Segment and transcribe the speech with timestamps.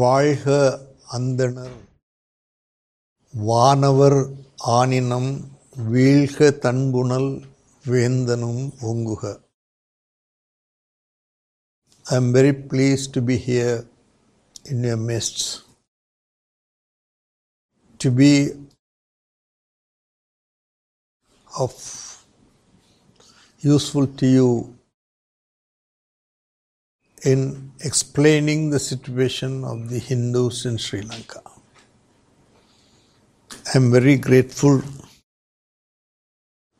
[0.00, 0.46] வாழ்க
[1.16, 1.76] அந்தனர்.
[3.34, 4.18] வானவர்
[4.76, 5.30] ஆனினம்
[5.90, 7.30] வீழ்க தன்புணல்
[7.84, 9.22] வேந்தனும் ஒங்குக
[12.06, 13.78] I am very pleased to be here
[14.72, 15.42] in your midst
[18.00, 18.32] to be
[21.50, 21.82] of
[23.62, 24.48] useful to you
[27.26, 31.42] in explaining the situation of the Hindus in Sri Lanka.
[33.50, 34.80] I am very grateful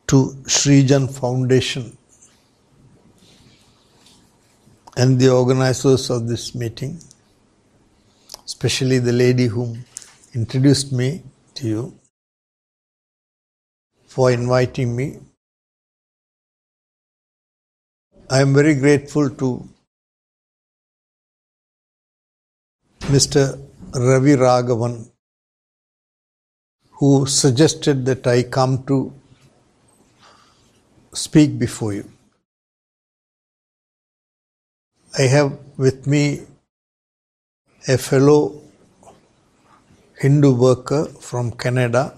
[0.06, 1.98] to Srijan Foundation
[4.96, 7.00] and the organizers of this meeting,
[8.44, 9.84] especially the lady whom
[10.32, 11.24] introduced me
[11.54, 11.98] to you,
[14.06, 15.18] for inviting me.
[18.30, 19.68] I am very grateful to
[23.14, 23.56] Mr.
[23.94, 25.08] Ravi Raghavan,
[26.90, 29.12] who suggested that I come to
[31.12, 32.10] speak before you.
[35.16, 36.40] I have with me
[37.86, 38.60] a fellow
[40.18, 42.12] Hindu worker from Canada,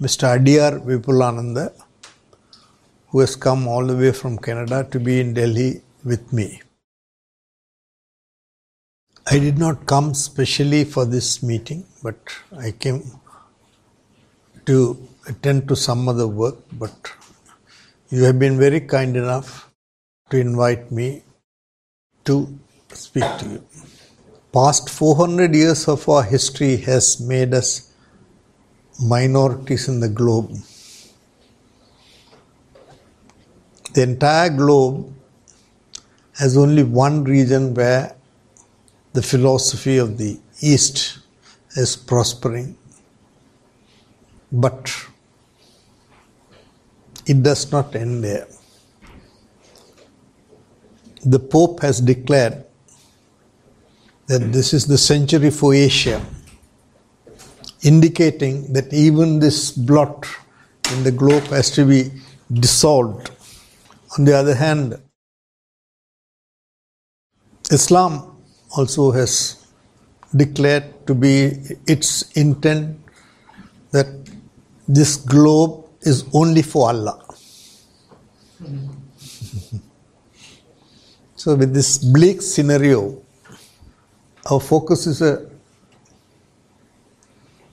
[0.00, 0.38] Mr.
[0.38, 1.72] Adiyar Vipulananda,
[3.08, 6.63] who has come all the way from Canada to be in Delhi with me.
[9.26, 12.18] I did not come specially for this meeting, but
[12.58, 13.02] I came
[14.66, 16.56] to attend to some other work.
[16.72, 17.10] But
[18.10, 19.70] you have been very kind enough
[20.28, 21.22] to invite me
[22.26, 22.58] to
[22.92, 23.64] speak to you.
[24.52, 27.94] Past 400 years of our history has made us
[29.02, 30.54] minorities in the globe.
[33.94, 35.10] The entire globe
[36.34, 38.16] has only one region where
[39.14, 41.20] the philosophy of the East
[41.76, 42.76] is prospering.
[44.50, 44.92] But
[47.24, 48.48] it does not end there.
[51.24, 52.64] The Pope has declared
[54.26, 56.20] that this is the century for Asia,
[57.82, 60.26] indicating that even this blot
[60.92, 62.10] in the globe has to be
[62.52, 63.30] dissolved.
[64.18, 65.00] On the other hand,
[67.70, 68.33] Islam
[68.76, 69.66] also has
[70.34, 71.52] declared to be
[71.86, 72.98] its intent
[73.92, 74.06] that
[74.88, 77.24] this globe is only for Allah.
[81.36, 83.22] so, with this bleak scenario,
[84.50, 85.54] our focus is a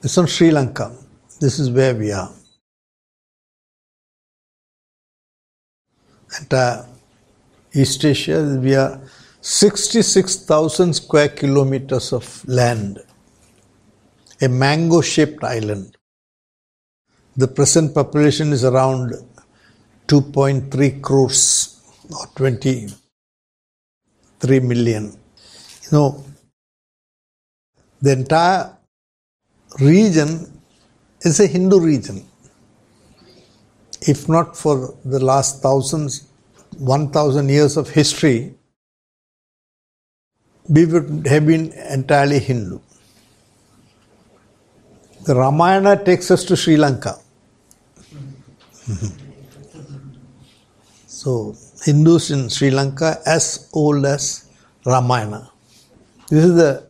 [0.04, 0.92] it's on Sri Lanka.
[1.40, 2.32] This is where we are.
[6.40, 6.86] At uh,
[7.74, 9.00] East Asia, we are
[9.42, 13.00] 66,000 square kilometers of land,
[14.40, 15.98] a mango shaped island.
[17.36, 19.14] The present population is around
[20.06, 21.82] 2.3 crores
[22.12, 25.06] or 23 million.
[25.06, 26.24] You know,
[28.00, 28.78] the entire
[29.80, 30.52] region
[31.22, 32.28] is a Hindu region.
[34.02, 36.28] If not for the last thousands,
[36.78, 38.54] 1000 years of history,
[40.70, 42.80] we would have been entirely Hindu.
[45.26, 47.18] The Ramayana takes us to Sri Lanka.
[51.08, 54.50] so, Hindus in Sri Lanka as old as
[54.86, 55.52] Ramayana.
[56.30, 56.90] This is the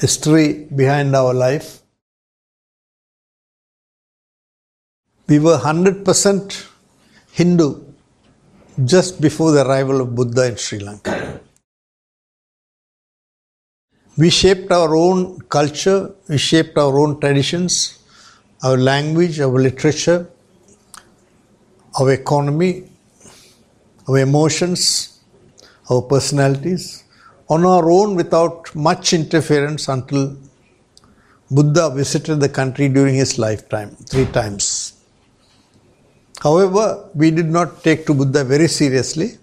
[0.00, 1.82] history behind our life.
[5.28, 6.66] We were 100%
[7.32, 7.87] Hindu
[8.84, 11.40] just before the arrival of Buddha in Sri Lanka.
[14.16, 17.98] We shaped our own culture, we shaped our own traditions,
[18.62, 20.28] our language, our literature,
[21.98, 22.88] our economy,
[24.08, 25.20] our emotions,
[25.90, 27.04] our personalities
[27.48, 30.36] on our own without much interference until
[31.50, 34.67] Buddha visited the country during his lifetime three times.
[36.40, 39.38] However, we did not take to Buddha very seriously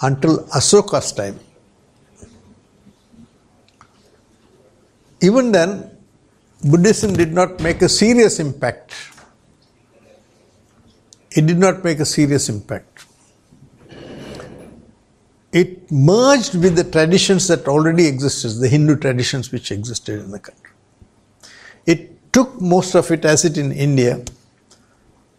[0.00, 1.38] until Asoka's time.
[5.20, 5.90] Even then,
[6.64, 8.94] Buddhism did not make a serious impact.
[11.32, 13.06] It did not make a serious impact.
[15.52, 20.38] It merged with the traditions that already existed, the Hindu traditions which existed in the
[20.38, 20.70] country.
[21.84, 24.24] It took most of it as it in India.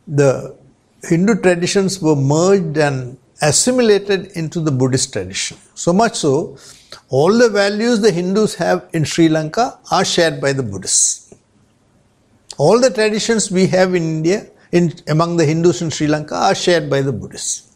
[0.07, 0.55] The
[1.03, 5.57] Hindu traditions were merged and assimilated into the Buddhist tradition.
[5.75, 6.57] So much so,
[7.09, 11.33] all the values the Hindus have in Sri Lanka are shared by the Buddhists.
[12.57, 16.55] All the traditions we have in India, in, among the Hindus in Sri Lanka, are
[16.55, 17.75] shared by the Buddhists.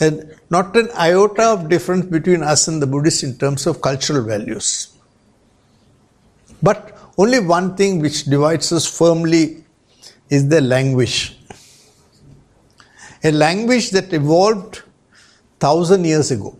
[0.00, 4.24] And not an iota of difference between us and the Buddhists in terms of cultural
[4.24, 4.96] values.
[6.62, 9.64] But only one thing which divides us firmly
[10.30, 11.37] is the language.
[13.24, 14.82] A language that evolved
[15.58, 16.56] thousand years ago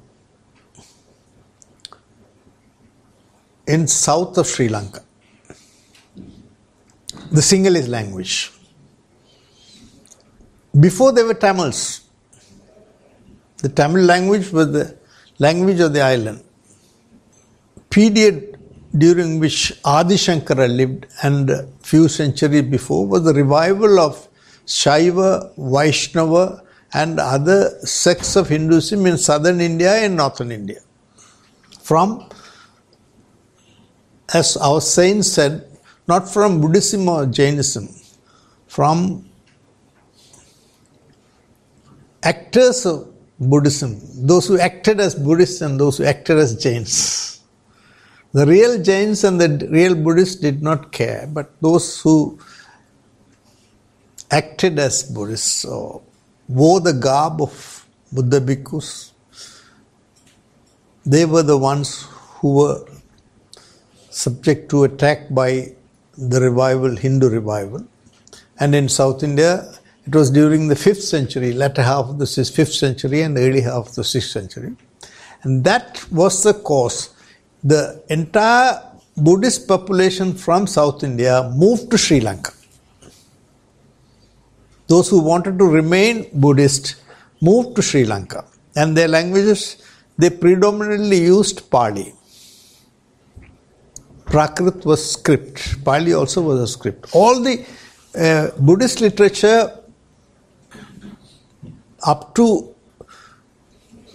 [3.67, 5.03] in south of Sri Lanka.
[7.31, 8.51] The Sinhalese language.
[10.79, 12.03] Before there were Tamils,
[13.59, 14.97] the Tamil language was the
[15.39, 16.43] language of the island.
[17.91, 18.59] Period
[18.97, 21.51] during which Adi Shankara lived and
[21.81, 24.28] few centuries before was the revival of
[24.69, 26.63] Shaiva, Vaishnava,
[26.93, 30.81] and other sects of Hinduism in southern India and northern India.
[31.83, 32.29] From,
[34.35, 35.65] as our saints said,
[36.07, 37.89] not from Buddhism or Jainism,
[38.67, 39.29] from
[42.23, 43.09] actors of
[43.41, 47.41] Buddhism, those who acted as Buddhists and those who acted as Jains.
[48.33, 52.39] The real Jains and the real Buddhists did not care, but those who
[54.31, 56.03] acted as Buddhists or
[56.49, 59.13] wore the garb of Buddha bhikkhus,
[61.05, 62.07] they were the ones
[62.39, 62.85] who were
[64.11, 65.73] subject to attack by
[66.17, 67.87] the revival, Hindu revival.
[68.61, 69.73] And in South India,
[70.07, 73.89] it was during the 5th century, latter half of the 5th century and early half
[73.89, 74.75] of the 6th century.
[75.43, 77.11] And that was the cause.
[77.63, 78.83] The entire
[79.17, 82.53] Buddhist population from South India moved to Sri Lanka.
[84.89, 86.97] Those who wanted to remain Buddhist
[87.41, 88.45] moved to Sri Lanka.
[88.75, 89.83] And their languages,
[90.17, 92.15] they predominantly used Pali.
[94.25, 95.85] Prakrit was script.
[95.85, 97.15] Pali also was a script.
[97.15, 97.65] All the
[98.15, 99.79] uh, Buddhist literature
[102.07, 102.75] up to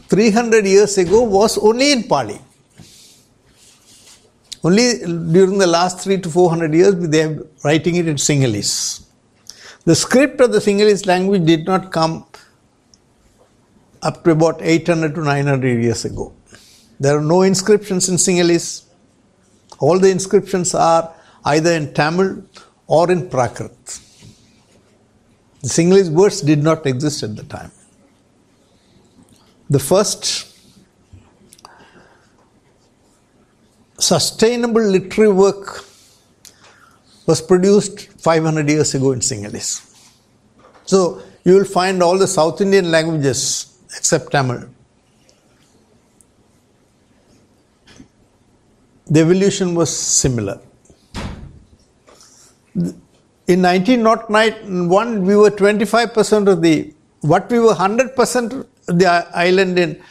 [0.08, 2.40] 300 years ago was only in Pali.
[4.64, 5.00] Only
[5.36, 9.04] during the last three to 400 years they are writing it in Sinhalese.
[9.86, 12.26] The script of the Sinhalese language did not come
[14.02, 16.34] up to about 800 to 900 years ago.
[17.00, 18.86] There are no inscriptions in Sinhalese.
[19.80, 21.14] All the inscriptions are
[21.46, 22.44] either in Tamil
[22.88, 24.02] or in Prakrit.
[25.62, 27.72] The Sinhalese words did not exist at the time.
[29.70, 30.50] The first
[34.00, 35.86] sustainable literary work
[37.26, 39.90] was produced 500 years ago in Sinhalese.
[40.86, 44.70] So you will find all the South Indian languages except Tamil.
[49.06, 50.60] The evolution was similar
[53.48, 60.02] in 1991 we were 25% of the what we were 100% the island in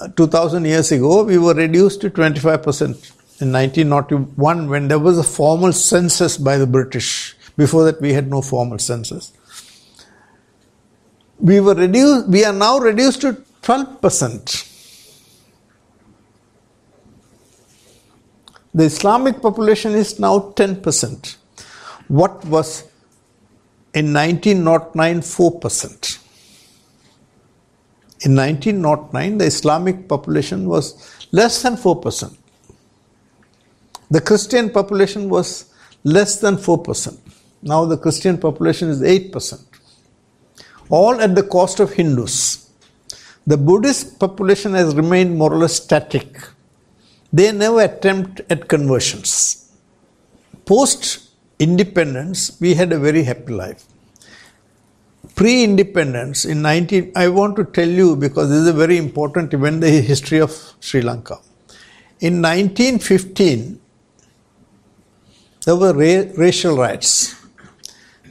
[0.00, 5.22] uh, 2000 years ago we were reduced to 25% in 1901 when there was a
[5.22, 9.32] formal census by the british before that we had no formal census
[11.38, 13.32] we were reduced we are now reduced to
[13.62, 14.72] 12%
[18.74, 21.36] the islamic population is now 10%
[22.08, 22.84] what was
[23.96, 26.18] in 1909 4%.
[28.20, 30.84] In 1909, the Islamic population was
[31.32, 32.36] less than 4%.
[34.10, 35.72] The Christian population was
[36.04, 37.18] less than 4%.
[37.62, 39.60] Now the Christian population is 8%.
[40.88, 42.70] All at the cost of Hindus.
[43.46, 46.38] The Buddhist population has remained more or less static.
[47.32, 49.72] They never attempt at conversions.
[50.64, 53.84] Post independence, we had a very happy life.
[55.34, 59.52] Pre independence in 19, I want to tell you because this is a very important
[59.52, 61.38] event in the history of Sri Lanka.
[62.20, 63.80] In 1915,
[65.66, 67.34] there were ra- racial riots.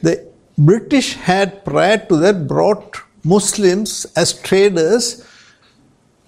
[0.02, 0.26] The
[0.58, 5.24] British had prior to that brought Muslims as traders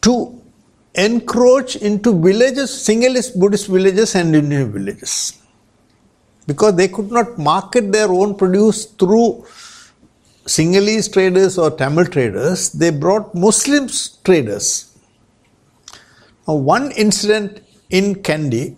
[0.02, 0.40] to
[0.94, 5.40] encroach into villages, Sinhalese Buddhist villages and Indian villages
[6.46, 9.46] because they could not market their own produce through
[10.44, 13.88] Sinhalese traders or Tamil traders, they brought Muslim
[14.24, 14.96] traders.
[16.46, 17.60] Now, one incident
[17.90, 18.76] in Kandy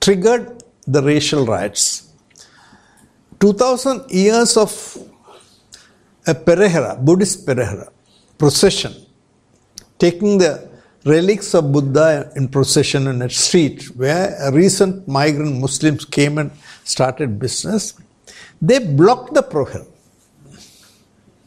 [0.00, 0.59] triggered
[0.92, 1.84] the racial riots.
[3.40, 4.72] 2000 years of
[6.26, 7.88] a Perahera, Buddhist Perahera
[8.38, 8.94] procession
[9.98, 10.52] taking the
[11.04, 16.50] relics of Buddha in procession in a street where recent migrant Muslims came and
[16.84, 17.94] started business.
[18.60, 19.86] They blocked the prohel.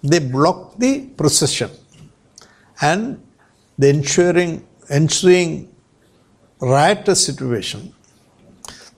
[0.03, 1.71] They blocked the procession
[2.81, 3.21] and
[3.77, 5.73] the ensuing, ensuing
[6.59, 7.93] riotous situation.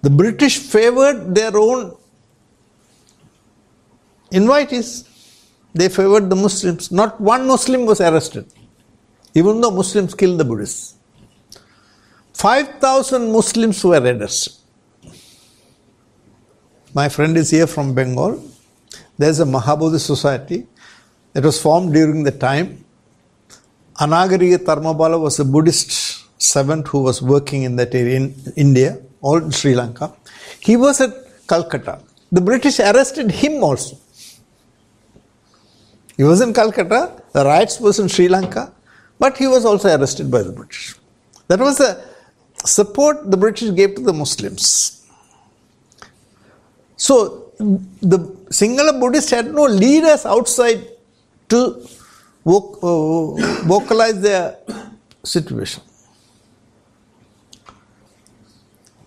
[0.06, 1.96] The British favored their own
[4.32, 4.90] invitees.
[5.74, 6.92] They favored the Muslims.
[6.92, 8.46] Not one Muslim was arrested
[9.40, 10.96] even though Muslims killed the Buddhists.
[12.34, 14.54] 5,000 Muslims were arrested.
[16.94, 18.42] My friend is here from Bengal.
[19.18, 20.66] There's a Mahabodhi society
[21.34, 22.86] that was formed during the time.
[24.00, 25.92] Anagarika Dharmapala was a Buddhist
[26.38, 28.98] servant who was working in that area in India
[29.30, 30.08] or in Sri Lanka.
[30.68, 31.14] He was at
[31.52, 32.00] Calcutta.
[32.32, 33.98] The British arrested him also.
[36.18, 37.02] He was in Calcutta,
[37.34, 38.64] the riots was in Sri Lanka,
[39.20, 40.96] but he was also arrested by the British.
[41.48, 41.92] That was the
[42.78, 44.66] support the British gave to the Muslims.
[47.08, 47.16] So
[48.14, 48.20] the
[48.60, 50.88] Sinhala Buddhists had no leaders outside
[51.50, 51.60] to
[52.46, 52.62] uh,
[53.74, 54.58] vocalize their
[55.24, 55.84] situation.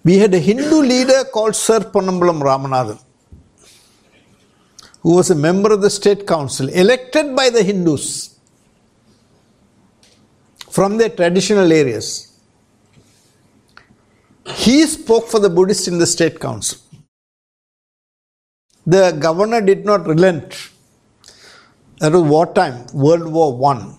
[0.04, 3.02] We had a Hindu leader called Sir Ponnambalam Ramanathan,
[5.02, 8.38] who was a member of the State Council, elected by the Hindus
[10.70, 12.40] from their traditional areas.
[14.46, 16.78] He spoke for the Buddhists in the State Council.
[18.86, 20.70] The governor did not relent.
[22.00, 23.98] That was wartime, World War One.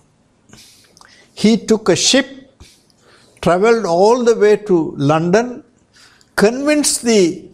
[1.34, 2.26] He took a ship,
[3.40, 5.62] traveled all the way to London,
[6.36, 7.48] convinced the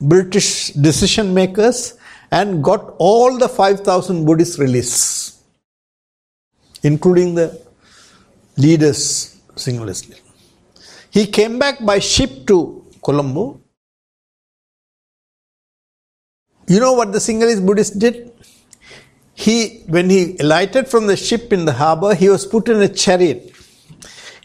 [0.00, 1.94] British decision makers,
[2.32, 5.42] and got all the 5,000 Buddhists released,
[6.82, 7.60] including the
[8.56, 10.16] leaders singularly.
[11.10, 13.60] He came back by ship to Colombo.
[16.68, 18.32] You know what the Sinhalese Buddhist did?
[19.34, 22.88] He, when he alighted from the ship in the harbor, he was put in a
[22.88, 23.52] chariot.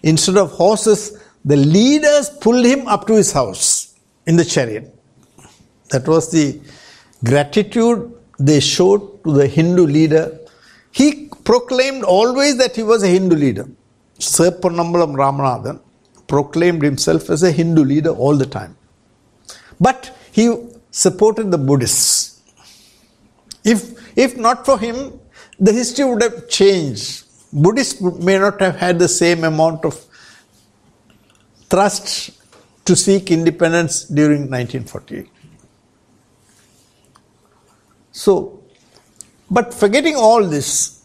[0.02, 3.94] Instead of horses, the leaders pulled him up to his house
[4.25, 4.86] in the chariot.
[5.92, 6.60] That was the
[7.24, 10.40] gratitude they showed to the Hindu leader.
[10.92, 13.68] He proclaimed always that he was a Hindu leader.
[14.18, 15.80] Sir Ponnambalam Ramanathan
[16.28, 18.75] proclaimed himself as a Hindu leader all the time.
[19.80, 20.46] But he
[20.90, 22.42] supported the Buddhists.
[23.64, 25.20] If, if not for him,
[25.60, 27.25] the history would have changed.
[27.54, 30.04] Buddhists may not have had the same amount of
[31.75, 32.32] thrust
[32.86, 35.29] to seek independence during 1948.
[38.13, 38.63] So,
[39.51, 41.03] but forgetting all this,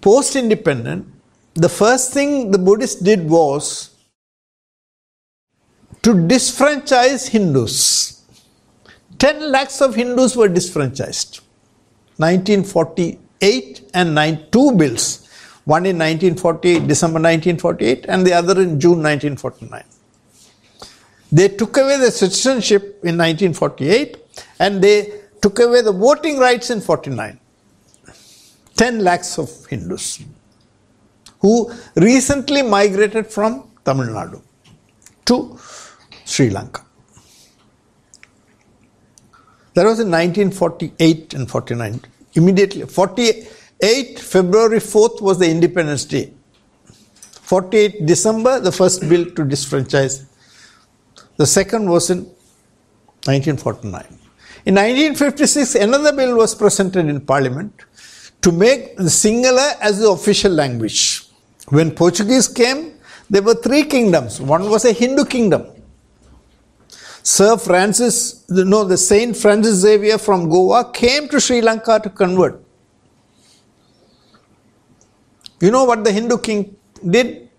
[0.00, 1.06] post independent,
[1.54, 3.90] the first thing the Buddhists did was
[6.02, 8.22] to disfranchise Hindus.
[9.18, 11.40] 10 lakhs of Hindus were disfranchised.
[12.18, 15.27] 1948 and 92 bills.
[15.68, 19.84] One in 1948, December 1948, and the other in June 1949.
[21.30, 24.16] They took away the citizenship in 1948
[24.60, 27.38] and they took away the voting rights in 49.
[28.76, 30.24] 10 lakhs of Hindus
[31.40, 34.40] who recently migrated from Tamil Nadu
[35.26, 35.58] to
[36.24, 36.82] Sri Lanka.
[39.74, 42.00] That was in 1948 and 49.
[42.34, 46.32] Immediately, 48 February 4th was the Independence Day.
[47.42, 50.26] 48 December, the first bill to disfranchise.
[51.36, 52.24] The second was in
[53.24, 54.04] 1949.
[54.66, 57.72] In 1956, another bill was presented in Parliament
[58.42, 61.24] to make the Sinhala as the official language.
[61.68, 62.94] When Portuguese came,
[63.30, 64.40] there were three kingdoms.
[64.40, 65.66] One was a Hindu kingdom.
[67.22, 72.62] Sir Francis, no, the Saint Francis Xavier from Goa came to Sri Lanka to convert.
[75.60, 76.76] You know what the Hindu king
[77.08, 77.50] did?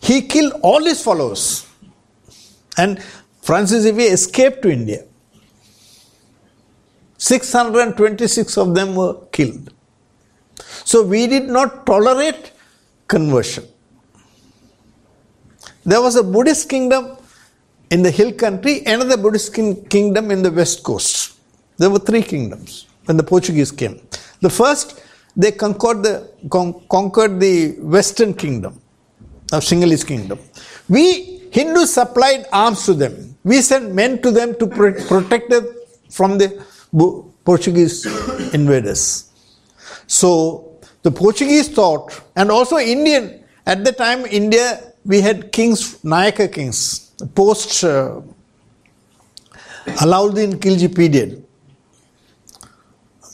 [0.00, 1.66] He killed all his followers.
[2.76, 3.02] And
[3.42, 5.04] Francis Xavier escaped to India.
[7.18, 9.72] 626 of them were killed.
[10.84, 12.52] So we did not tolerate
[13.08, 13.64] conversion.
[15.84, 17.16] There was a Buddhist kingdom
[17.90, 21.38] in the hill country, another Buddhist kingdom in the west coast.
[21.78, 24.00] There were three kingdoms when the Portuguese came.
[24.40, 25.02] The first,
[25.38, 26.14] they conquered the,
[26.50, 28.80] con- conquered the western kingdom
[29.52, 30.38] of Sinhalese kingdom.
[30.88, 33.36] We Hindus supplied arms to them.
[33.44, 35.66] We sent men to them to protect them
[36.10, 36.62] from the
[37.44, 38.04] Portuguese
[38.52, 39.30] invaders.
[40.06, 46.52] So the Portuguese thought, and also Indian, at the time, India, we had kings, Nayaka
[46.52, 48.20] kings, post uh,
[50.02, 51.44] Alauddin Khilji period.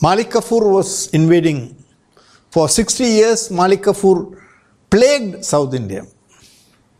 [0.03, 1.75] Malik Kafur was invading.
[2.55, 4.41] For 60 years, Malik Kafur
[4.89, 6.03] plagued South India.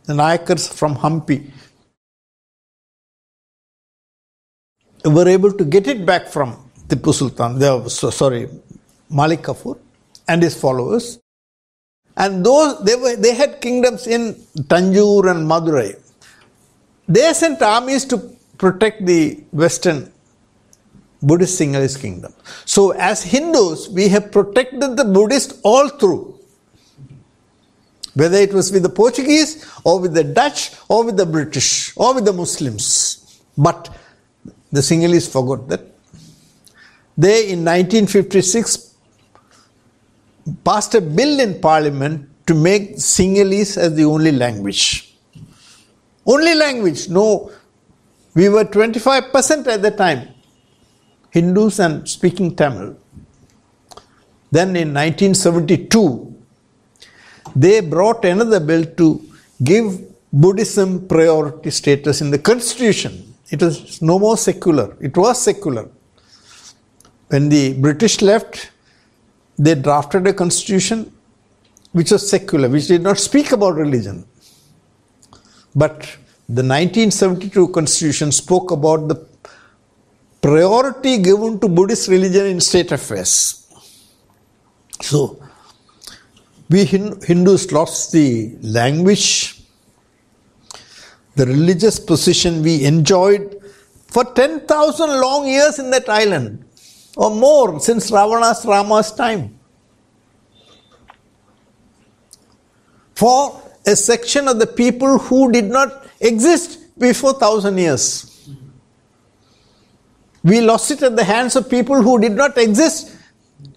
[0.03, 1.49] The Nayakars from Hampi
[5.05, 6.57] were able to get it back from
[6.89, 8.49] Tipu Sultan, the, sorry,
[9.09, 9.79] Malik Kafur
[10.27, 11.19] and his followers.
[12.17, 14.33] And those they were they had kingdoms in
[14.73, 15.97] Tanjore and Madurai.
[17.07, 18.17] They sent armies to
[18.57, 20.11] protect the western
[21.21, 22.33] Buddhist Sinhalese kingdom.
[22.65, 26.39] So as Hindus, we have protected the Buddhist all through.
[28.13, 32.13] Whether it was with the Portuguese or with the Dutch or with the British or
[32.13, 33.41] with the Muslims.
[33.57, 33.93] But
[34.71, 35.81] the Sinhalese forgot that.
[37.17, 38.95] They in 1956
[40.63, 45.15] passed a bill in parliament to make Sinhalese as the only language.
[46.25, 47.51] Only language, no.
[48.33, 50.29] We were 25% at the time,
[51.35, 52.95] Hindus and speaking Tamil.
[54.51, 56.33] Then in 1972,
[57.63, 59.07] they brought another bill to
[59.63, 59.85] give
[60.31, 63.33] Buddhism priority status in the constitution.
[63.49, 64.95] It was no more secular.
[65.01, 65.89] It was secular.
[67.27, 68.71] When the British left,
[69.57, 71.11] they drafted a constitution
[71.91, 74.25] which was secular, which did not speak about religion.
[75.75, 75.97] But
[76.47, 79.15] the 1972 constitution spoke about the
[80.45, 83.65] priority given to Buddhist religion in state affairs.
[85.01, 85.41] So,
[86.69, 89.59] we Hindus lost the language,
[91.35, 93.59] the religious position we enjoyed
[94.05, 96.63] for 10,000 long years in that island
[97.17, 99.57] or more since Ravana's Rama's time.
[103.15, 108.34] For a section of the people who did not exist before thousand years.
[110.45, 113.17] We lost it at the hands of people who did not exist.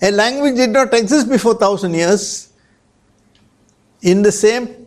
[0.03, 2.53] A language did not exist before thousand years.
[4.03, 4.87] In the same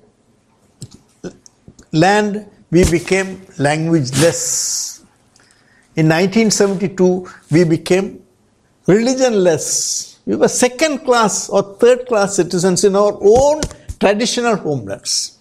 [1.91, 4.99] land, we became languageless.
[5.95, 8.23] In 1972, we became
[8.87, 10.19] religionless.
[10.27, 13.61] We were second class or third class citizens in our own
[13.99, 15.39] traditional homelands.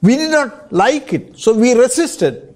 [0.00, 2.49] We did not like it, so we resisted.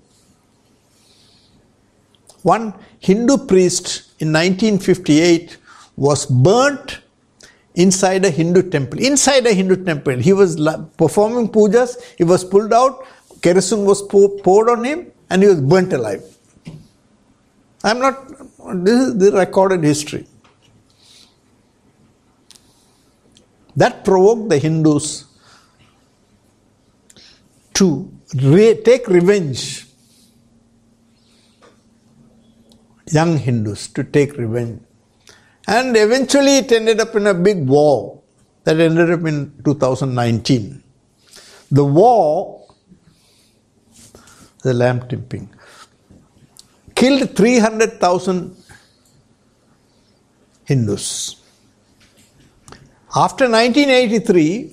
[2.45, 3.87] One Hindu priest
[4.21, 5.57] in 1958
[5.97, 7.01] was burnt
[7.75, 9.01] inside a Hindu temple.
[9.01, 10.19] Inside a Hindu temple.
[10.19, 10.57] He was
[10.99, 13.07] performing pujas, he was pulled out,
[13.41, 16.23] kerosene was poured on him, and he was burnt alive.
[17.83, 18.29] I'm not,
[18.85, 20.27] this is the recorded history.
[23.75, 25.25] That provoked the Hindus
[27.75, 29.87] to re- take revenge.
[33.17, 34.81] Young Hindus to take revenge.
[35.67, 38.21] And eventually it ended up in a big war
[38.65, 40.83] that ended up in 2019.
[41.71, 42.67] The war,
[44.63, 45.49] the lamp tipping,
[46.95, 48.57] killed 300,000
[50.65, 51.37] Hindus.
[53.15, 54.73] After 1983,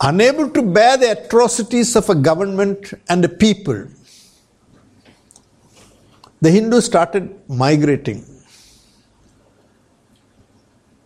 [0.00, 3.86] unable to bear the atrocities of a government and a people,
[6.44, 8.18] the Hindus started migrating.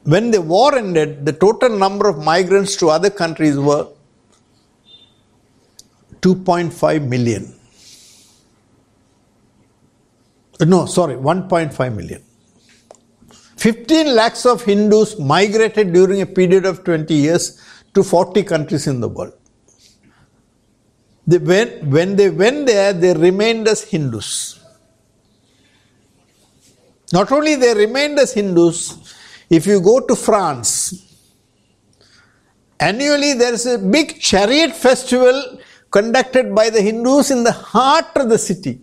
[0.03, 3.87] When the war ended, the total number of migrants to other countries were
[6.23, 7.55] 2.5 million.
[10.61, 12.23] Uh, no, sorry, 1.5 million.
[13.59, 17.63] 15 lakhs of Hindus migrated during a period of 20 years
[17.95, 19.35] to 40 countries in the world.
[21.29, 24.59] They went, when they went there, they remained as Hindus.
[27.13, 29.15] Not only they remained as Hindus,
[29.49, 31.05] if you go to France,
[32.79, 35.59] annually there is a big chariot festival
[35.91, 38.81] conducted by the Hindus in the heart of the city.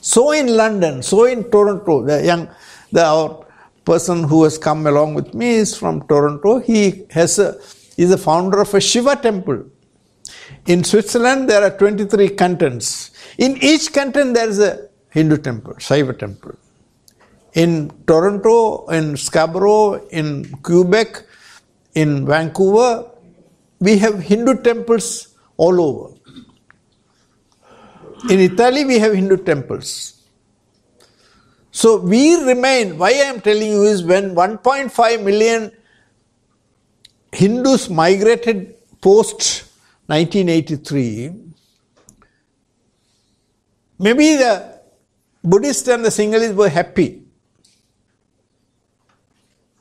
[0.00, 2.48] So in London, so in Toronto, the young,
[2.92, 3.44] the our
[3.84, 6.60] person who has come along with me is from Toronto.
[6.60, 7.58] He has a,
[7.96, 9.64] is a founder of a Shiva temple.
[10.66, 13.10] In Switzerland, there are 23 cantons.
[13.38, 16.54] In each canton, there is a Hindu temple, Shiva temple.
[17.54, 21.26] In Toronto, in Scarborough, in Quebec,
[21.94, 23.10] in Vancouver,
[23.80, 26.14] we have Hindu temples all over.
[28.28, 30.22] In Italy, we have Hindu temples.
[31.72, 35.72] So we remain, why I am telling you is when 1.5 million
[37.32, 39.64] Hindus migrated post
[40.06, 41.32] 1983,
[43.98, 44.80] maybe the
[45.42, 47.19] Buddhists and the Sinhalese were happy.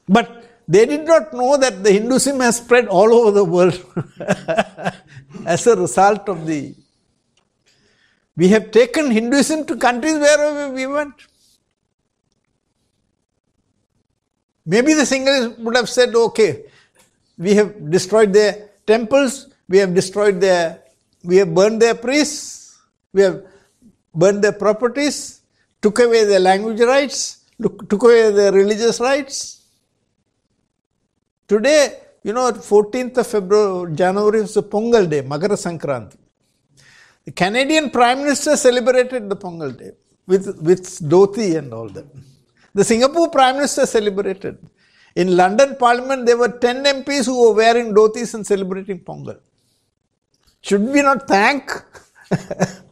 [0.10, 3.80] But they did not know that the Hinduism has spread all over the world
[5.46, 6.74] as a result of the.
[8.36, 11.14] We have taken Hinduism to countries wherever we went.
[14.66, 16.64] Maybe the Sinhalese would have said, okay,
[17.38, 20.82] we have destroyed their temples, we have destroyed their,
[21.24, 22.80] we have burned their priests,
[23.14, 23.44] we have
[24.14, 25.42] burned their properties,
[25.82, 29.59] took away their language rights, took away their religious rights.
[31.50, 36.18] Today, you know, 14th of February, January is the Pongal day, Magara Sankranti.
[37.26, 39.94] The Canadian Prime Minister celebrated the Pongal day
[40.28, 42.06] with, with dhoti and all that.
[42.76, 44.60] The Singapore Prime Minister celebrated.
[45.16, 49.40] In London Parliament, there were 10 MPs who were wearing dhotis and celebrating Pongal.
[50.62, 51.72] Should we not thank?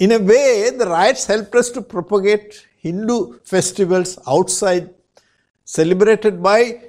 [0.00, 4.94] In a way, the riots helped us to propagate Hindu festivals outside,
[5.64, 6.82] celebrated by.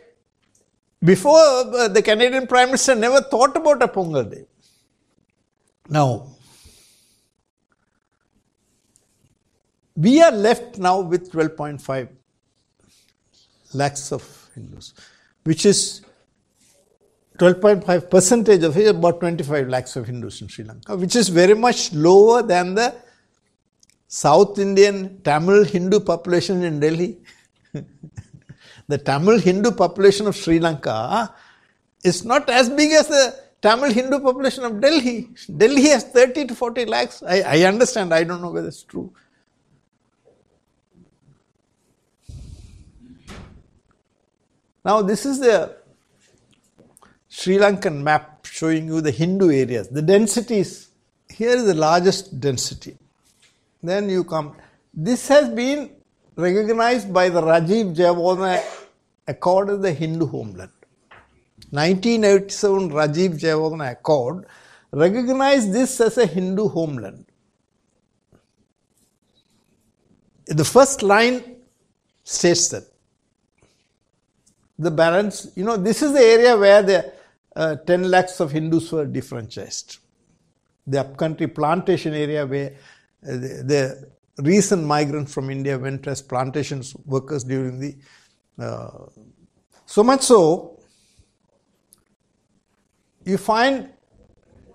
[1.04, 4.46] Before, uh, the Canadian Prime Minister never thought about a Pongal day.
[5.90, 6.28] Now,
[9.96, 12.10] we are left now with 12.5
[13.74, 14.94] lakhs of Hindus,
[15.44, 16.02] which is
[17.38, 21.94] 12.5 percentage of about 25 lakhs of Hindus in Sri Lanka, which is very much
[21.94, 22.94] lower than the
[24.10, 27.20] South Indian Tamil Hindu population in Delhi.
[28.88, 31.32] the Tamil Hindu population of Sri Lanka
[32.04, 35.30] is not as big as the Tamil Hindu population of Delhi.
[35.56, 37.22] Delhi has 30 to 40 lakhs.
[37.22, 39.14] I, I understand, I don't know whether it's true.
[44.84, 45.78] Now, this is the
[47.28, 49.88] Sri Lankan map showing you the Hindu areas.
[49.90, 50.88] The densities,
[51.30, 52.98] here is the largest density.
[53.82, 54.56] Then you come.
[54.94, 55.92] This has been
[56.36, 58.64] recognized by the Rajiv Jayawardena
[59.28, 60.72] Accord of the Hindu homeland.
[61.72, 64.46] 1987 Rajiv Jayawardena Accord
[64.92, 67.26] recognized this as a Hindu homeland.
[70.48, 71.58] The first line
[72.24, 72.84] states that.
[74.78, 77.14] The balance, you know, this is the area where the
[77.56, 80.00] uh, 10 lakhs of Hindus were defranchised.
[80.88, 82.76] The upcountry plantation area where
[83.22, 84.10] the, the,
[84.42, 87.96] recent migrants from India went as plantation workers during the.
[88.58, 89.06] Uh,
[89.86, 90.80] so much so,
[93.26, 93.90] you find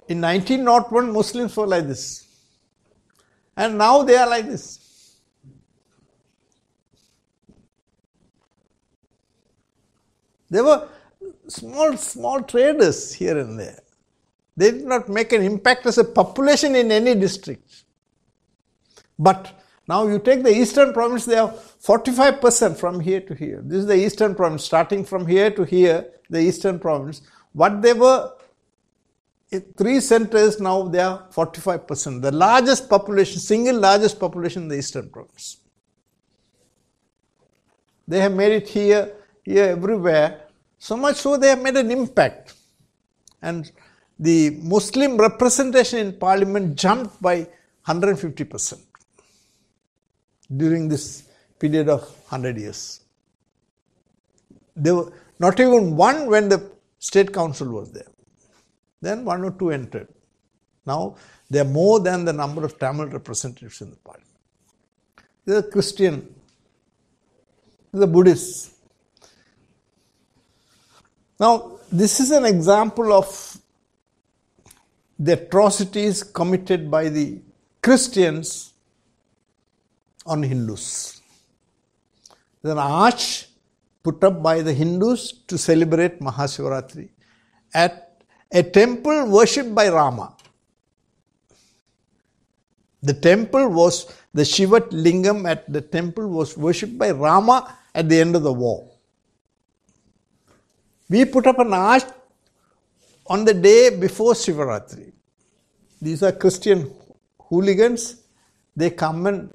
[0.09, 2.27] in 1901 Muslims were like this.
[3.57, 5.17] And now they are like this.
[10.51, 10.89] They were
[11.49, 13.81] small, small traders here and there.
[14.57, 17.84] They did not make an impact as a population in any district.
[19.19, 19.53] But
[19.87, 21.51] now you take the eastern province, they have
[21.83, 23.61] 45% from here to here.
[23.63, 27.21] This is the eastern province, starting from here to here, the eastern province.
[27.53, 28.33] What they were,
[29.53, 32.23] eh, three centers, now they are 45%.
[32.23, 35.59] The largest population, single largest population in the eastern province.
[38.09, 40.41] They have made it here, here, everywhere.
[40.79, 42.55] So much so they have made an impact.
[43.43, 43.71] And
[44.19, 47.49] the Muslim representation in parliament jumped by
[47.87, 48.81] 150%
[50.57, 51.25] during this
[51.59, 53.01] period of 100 years.
[54.77, 58.11] There were not even one when the state council was there.
[59.01, 60.09] Then one or two entered.
[60.87, 61.17] Now
[61.51, 64.31] they are more than the number of Tamil representatives in the parliament.
[65.45, 66.35] They are Christian,
[67.93, 68.75] the Buddhists,
[71.39, 73.59] now, this is an example of
[75.19, 77.41] the atrocities committed by the
[77.83, 78.74] Christians
[80.27, 81.21] on Hindus.
[82.63, 83.47] There's an arch
[84.03, 87.09] put up by the Hindus to celebrate Mahasivaratri
[87.75, 90.35] at a temple worshipped by Rama.
[93.03, 98.19] The temple was, the Shiva Lingam at the temple was worshipped by Rama at the
[98.19, 98.91] end of the war.
[101.09, 102.05] We put up an arch
[103.27, 105.13] on the day before Shivaratri.
[106.01, 106.91] These are Christian
[107.41, 108.23] hooligans.
[108.75, 109.55] They come and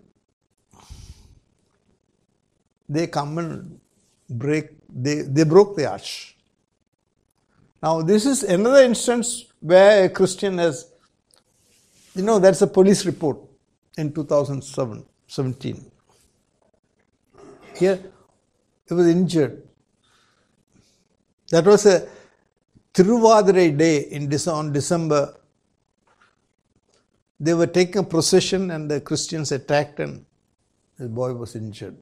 [2.90, 3.80] they come and
[4.30, 6.36] break, they, they broke the arch.
[7.82, 10.90] Now, this is another instance where a Christian has
[12.16, 13.38] You know, that's a police report
[13.98, 15.92] in 2007 17.
[17.76, 18.00] Here,
[18.88, 19.64] he was injured.
[21.52, 22.10] That was a
[22.94, 25.36] Tiruvadirai day in on December.
[27.40, 30.26] They were taking a procession and the Christians attacked and
[30.98, 31.96] the boy was injured.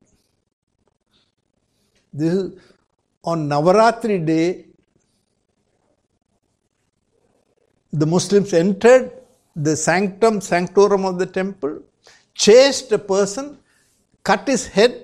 [2.14, 2.52] This is
[3.24, 4.66] on Navaratri day,
[7.92, 9.12] the Muslims entered
[9.56, 11.82] the sanctum sanctorum of the temple,
[12.34, 13.58] chased a person,
[14.24, 15.04] cut his head,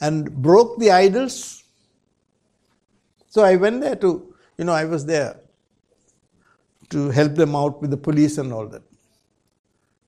[0.00, 1.62] and broke the idols.
[3.28, 5.36] So I went there to, you know, I was there
[6.90, 8.82] to help them out with the police and all that.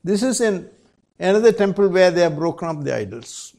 [0.05, 0.69] This is in
[1.19, 3.56] another temple where they have broken up the idols.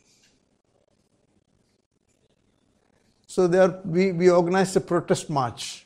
[3.38, 5.86] So there, we, we organized a protest march.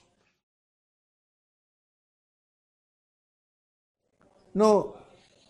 [4.54, 4.96] No,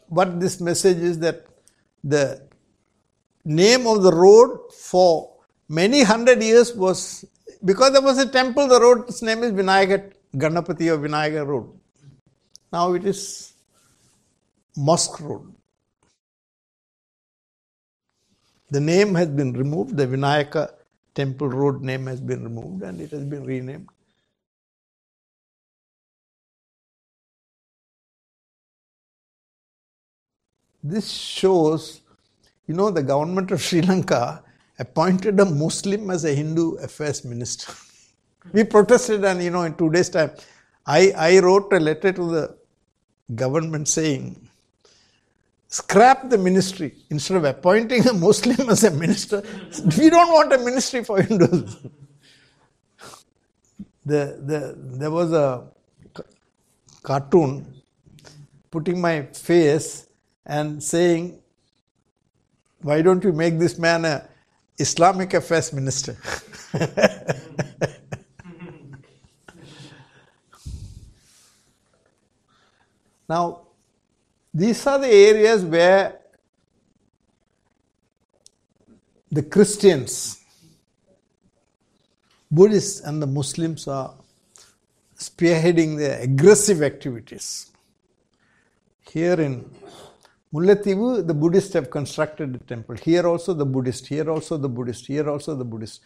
[0.08, 1.46] what this message is that
[2.04, 2.42] the
[3.46, 5.32] name of the road for
[5.70, 7.24] many hundred years was
[7.64, 11.70] because there was a temple, the road's name is Vinayagar Ganapati or Vinayagar Road.
[12.74, 13.54] Now it is
[14.76, 15.54] Mosque Road.
[18.72, 20.81] The name has been removed, the Vinayaka
[21.16, 23.90] Temple Road name has been removed and it has been renamed.
[30.84, 32.02] This shows,
[32.68, 34.44] you know, the government of Sri Lanka
[34.80, 37.74] appointed a Muslim as a Hindu affairs minister.
[38.44, 38.50] Hmm.
[38.54, 40.32] we protested, and you know, in two days' time,
[40.86, 42.58] I, I wrote a letter to the
[43.36, 44.50] government saying,
[45.72, 49.42] scrap the ministry instead of appointing a Muslim as a minister.
[49.98, 51.78] We don't want a ministry for Hindus.
[54.06, 55.64] the, the, there was a
[57.02, 57.82] cartoon
[58.70, 60.08] putting my face
[60.46, 61.40] and saying,
[62.82, 64.28] Why don't you make this man a
[64.78, 66.18] Islamic affairs minister?
[73.30, 73.68] now,
[74.54, 76.20] these are the areas where
[79.32, 80.44] the Christians,
[82.50, 84.14] Buddhists, and the Muslims are
[85.18, 87.72] spearheading their aggressive activities.
[89.10, 89.70] Here in
[90.54, 92.96] Mullaitivu, the Buddhists have constructed a temple.
[92.96, 96.02] Here also the Buddhist, here also the Buddhist, here also the Buddhist.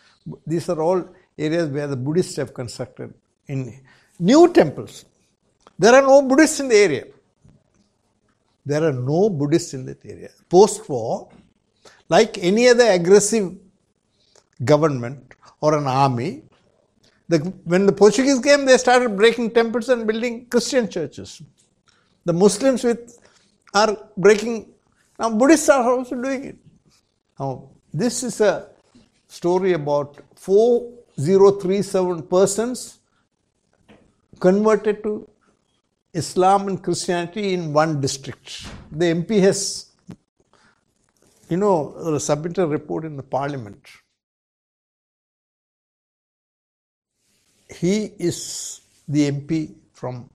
[0.45, 1.03] These are all
[1.37, 3.11] areas where the Buddhists have constructed
[3.47, 3.81] in
[4.19, 5.05] new temples.
[5.79, 7.05] There are no Buddhists in the area.
[8.65, 10.29] There are no Buddhists in that area.
[10.49, 11.29] Post war,
[12.09, 13.55] like any other aggressive
[14.63, 16.43] government or an army,
[17.27, 21.41] the, when the Portuguese came, they started breaking temples and building Christian churches.
[22.23, 23.19] The Muslims with
[23.73, 24.73] are breaking.
[25.19, 26.57] Now Buddhists are also doing it.
[27.39, 28.69] Now this is a
[29.27, 32.99] story about 4037 persons
[34.39, 35.27] converted to
[36.15, 38.65] Islam and Christianity in one district.
[38.91, 39.91] The MP has,
[41.49, 43.85] you know, submitted a report in the parliament.
[47.69, 50.29] He is the MP from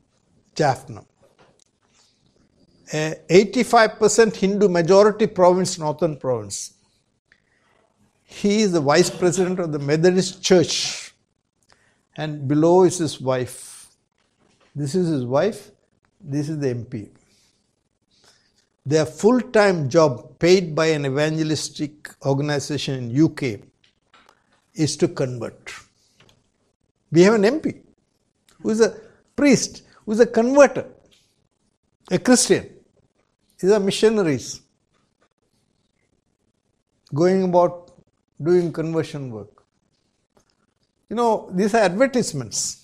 [0.55, 1.05] Jaffna.
[2.93, 6.75] Eh, 85% Hindu majority province, Northern Province.
[8.25, 11.14] He is the vice president of the Methodist Church,
[12.16, 13.70] and below is his wife.
[14.75, 15.71] This is his wife,
[16.21, 17.11] this is the MP.
[18.87, 23.61] Their full time job, paid by an evangelistic organization in UK,
[24.75, 25.73] is to convert.
[27.13, 27.81] We have an MP
[28.63, 28.97] who is a
[29.37, 30.87] priest, who is a converter,
[32.11, 32.69] a Christian.
[33.59, 34.61] These are missionaries
[37.13, 37.93] going about
[38.43, 39.65] doing conversion work.
[41.09, 42.80] You know, these are advertisements.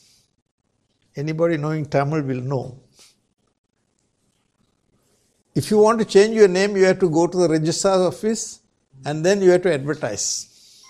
[1.16, 2.78] Anybody knowing Tamil will know.
[5.54, 8.60] If you want to change your name, you have to go to the registrar's office
[9.06, 10.84] and then you have to advertise.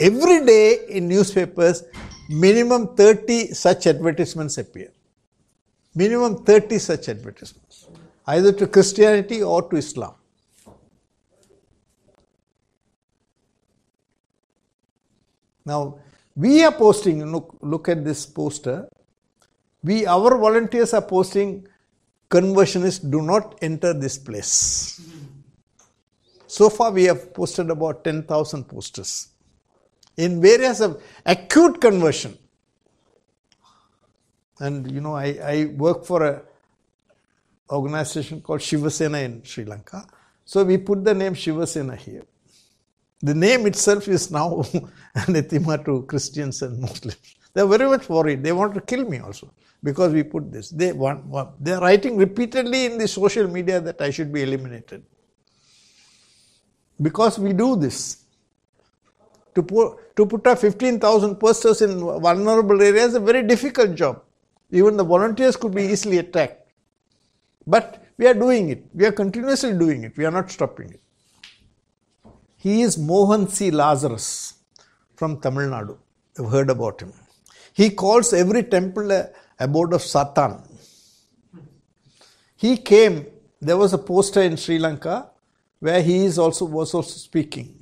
[0.00, 1.82] Every day in newspapers,
[2.30, 4.90] minimum 30 such advertisements appear.
[5.94, 7.88] Minimum 30 such advertisements,
[8.26, 10.14] either to Christianity or to Islam.
[15.66, 15.98] Now,
[16.34, 18.88] we are posting, look, look at this poster
[19.82, 21.66] we our volunteers are posting
[22.28, 25.00] conversionists do not enter this place
[26.46, 29.28] so far we have posted about 10000 posters
[30.16, 32.36] in various of acute conversion
[34.60, 36.42] and you know I, I work for a
[37.70, 40.06] organization called Shivasena in Sri Lanka.
[40.44, 42.24] So we put the name Shivasena here.
[43.22, 44.64] The name itself is now
[45.14, 47.36] anathema to Christians and Muslims.
[47.52, 48.42] They are very much worried.
[48.42, 50.70] They want to kill me also because we put this.
[50.70, 54.42] They want, want they are writing repeatedly in the social media that I should be
[54.42, 55.02] eliminated.
[57.00, 58.24] Because we do this.
[59.54, 64.22] To put, to put up 15,000 posters in vulnerable areas is a very difficult job.
[64.70, 66.70] Even the volunteers could be easily attacked.
[67.66, 68.84] But we are doing it.
[68.94, 70.16] We are continuously doing it.
[70.16, 71.00] We are not stopping it.
[72.56, 73.70] He is Mohan C.
[73.70, 74.54] Lazarus
[75.16, 75.96] from Tamil Nadu.
[76.36, 77.12] You've heard about him.
[77.72, 80.62] He calls every temple a abode of Satan.
[82.56, 83.26] He came,
[83.60, 85.30] there was a poster in Sri Lanka
[85.78, 87.78] where he is also was also speaking.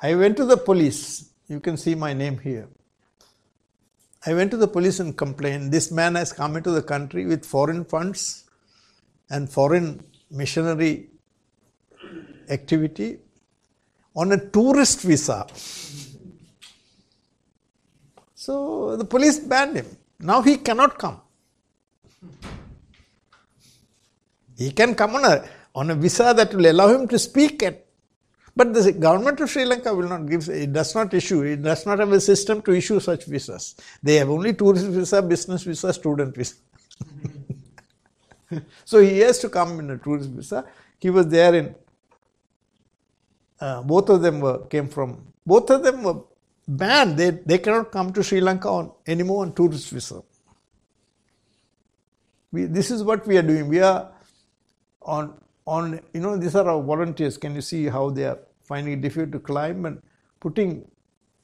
[0.00, 1.30] I went to the police.
[1.48, 2.68] You can see my name here.
[4.26, 5.72] I went to the police and complained.
[5.72, 8.44] This man has come into the country with foreign funds
[9.30, 11.08] and foreign missionary
[12.48, 13.18] activity
[14.14, 15.46] on a tourist visa.
[18.34, 19.86] So the police banned him.
[20.20, 21.20] Now he cannot come.
[24.56, 27.88] He can come on a, on a visa that will allow him to speak at
[28.58, 31.86] but the government of Sri Lanka will not give, it does not issue, it does
[31.86, 33.76] not have a system to issue such visas.
[34.02, 36.56] They have only tourist visa, business visa, student visa.
[38.84, 40.64] so he has to come in a tourist visa.
[40.98, 41.74] He was there in,
[43.60, 46.22] uh, both of them were, came from, both of them were
[46.68, 47.16] banned.
[47.16, 50.22] They, they cannot come to Sri Lanka on, anymore on tourist visa.
[52.52, 53.68] We, this is what we are doing.
[53.68, 54.12] We are
[55.02, 55.34] on,
[55.66, 57.36] on, you know, these are our volunteers.
[57.36, 60.00] Can you see how they are finding it difficult to climb and
[60.40, 60.86] putting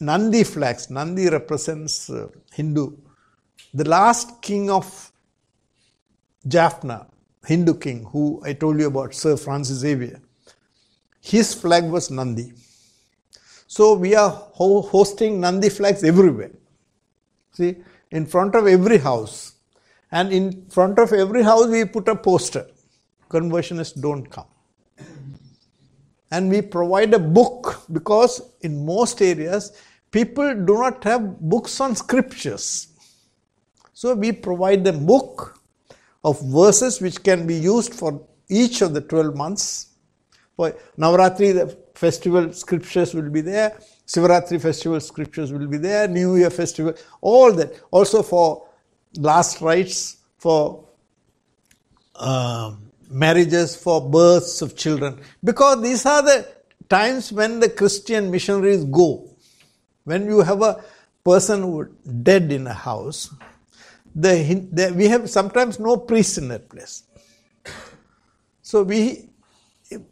[0.01, 0.91] Nandi flags.
[0.91, 2.97] Nandi represents uh, Hindu.
[3.73, 5.13] The last king of
[6.47, 7.07] Jaffna,
[7.47, 10.21] Hindu king, who I told you about, Sir Francis Xavier,
[11.21, 12.53] his flag was Nandi.
[13.77, 16.53] So we are ho- hosting Nandi flags everywhere.
[17.53, 17.77] See,
[18.11, 19.37] in front of every house.
[20.13, 22.67] And in front of every house, we put a poster
[23.29, 24.47] conversionists don't come
[26.35, 29.65] and we provide a book because in most areas
[30.11, 32.89] people do not have books on scriptures.
[33.93, 35.61] So we provide them book
[36.25, 39.89] of verses which can be used for each of the 12 months.
[40.57, 43.69] For Navaratri, festival scriptures will be there.
[44.07, 46.07] Sivaratri festival scriptures will be there.
[46.07, 47.71] New Year festival, all that.
[47.91, 48.69] Also for
[49.17, 49.99] last rites,
[50.37, 50.85] for
[52.17, 56.39] um, marriages, for births of children, because these are the
[56.89, 59.31] times when the Christian missionaries go.
[60.05, 60.85] When you have a
[61.25, 61.89] person who
[62.23, 63.35] dead in a house,
[64.15, 64.35] the,
[64.71, 67.05] the, we have sometimes no priest in that place.
[68.61, 69.31] So we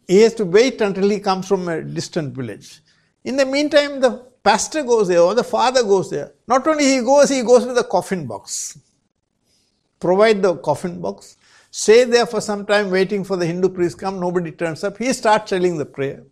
[0.07, 2.81] he has to wait until he comes from a distant village.
[3.23, 6.33] In the meantime, the pastor goes there or the father goes there.
[6.47, 8.77] Not only he goes, he goes with a coffin box.
[9.99, 11.37] Provide the coffin box
[11.73, 14.95] stay there for some time waiting for the Hindu priest come, nobody turns up.
[14.99, 16.23] He starts telling the prayer.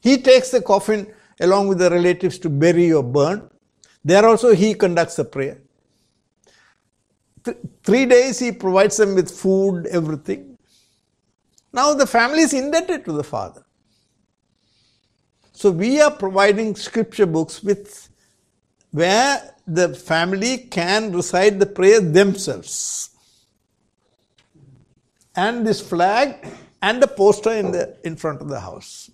[0.00, 3.50] He takes the coffin along with the relatives to bury or burn.
[4.04, 5.58] There also he conducts the prayer.
[7.42, 10.55] Th- three days he provides them with food, everything.
[11.76, 13.62] Now the family is indebted to the father.
[15.52, 18.08] So we are providing scripture books with
[18.92, 23.10] where the family can recite the prayer themselves
[25.34, 26.48] and this flag
[26.80, 29.10] and the poster in the in front of the house.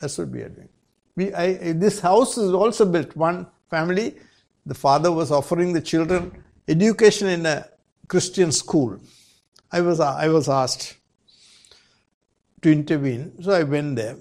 [0.00, 0.68] That's what we are doing.
[1.14, 3.14] We, I, this house is also built.
[3.14, 4.16] One family,
[4.64, 7.68] the father was offering the children education in a
[8.08, 8.98] Christian school.
[9.70, 10.96] I was I was asked
[12.62, 14.16] to intervene, so I went there.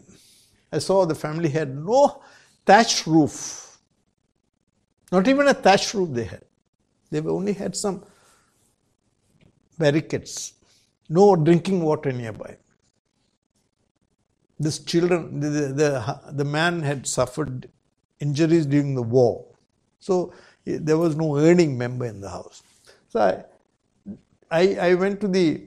[0.72, 2.22] I saw the family had no
[2.66, 3.78] thatched roof.
[5.12, 6.44] Not even a thatched roof they had.
[7.10, 8.04] They only had some
[9.78, 10.54] barricades
[11.12, 12.58] no drinking water nearby.
[14.58, 17.70] This children, the, the, the man had suffered
[18.20, 19.46] injuries during the war.
[20.00, 20.34] So
[20.66, 22.64] eh, there was no earning member in the house.
[23.10, 23.44] So I,
[24.50, 25.64] I, I went to the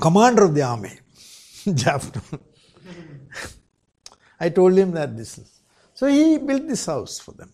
[0.00, 0.92] commander of the army,
[1.74, 2.22] Jaffna.
[4.38, 5.60] I told him that this is.
[5.94, 7.52] So he built this house for them.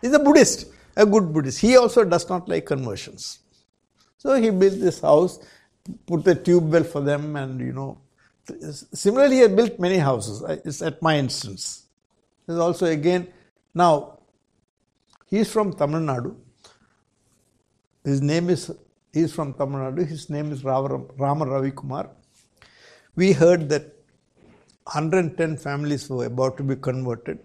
[0.00, 0.66] He's a Buddhist,
[0.96, 1.60] a good Buddhist.
[1.60, 3.38] He also does not like conversions.
[4.18, 5.38] So he built this house,
[6.06, 7.98] put a tube well for them, and you know.
[8.92, 10.42] Similarly, he built many houses.
[10.64, 11.86] It's at my instance.
[12.46, 13.28] There's also again,
[13.72, 14.18] now,
[15.26, 16.34] he's from Tamil Nadu.
[18.04, 18.70] His name is
[19.12, 20.06] he's from Tamil Nadu.
[20.06, 22.10] His name is Rama Ravi Kumar.
[23.14, 23.82] We heard that
[24.84, 27.38] 110 families were about to be converted.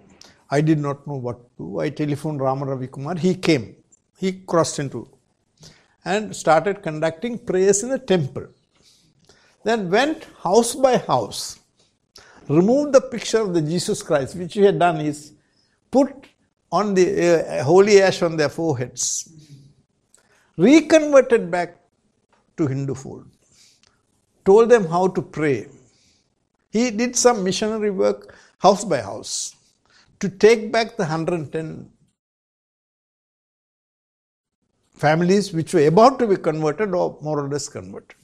[0.49, 1.79] I did not know what to do.
[1.79, 3.15] I telephoned Rama Ravi Kumar.
[3.15, 3.75] He came.
[4.17, 5.09] He crossed into
[6.05, 8.47] and started conducting prayers in the temple.
[9.63, 11.59] Then went house by house,
[12.47, 15.33] removed the picture of the Jesus Christ, which he had done is
[15.91, 16.27] put
[16.71, 17.05] on the
[17.59, 19.29] uh, holy ash on their foreheads,
[20.57, 21.77] reconverted back
[22.55, 23.25] to Hindu fold,
[24.47, 25.67] told them how to pray.
[26.71, 29.55] He did some missionary work house by house
[30.21, 31.89] to take back the 110
[34.93, 38.15] families which were about to be converted or more or less converted.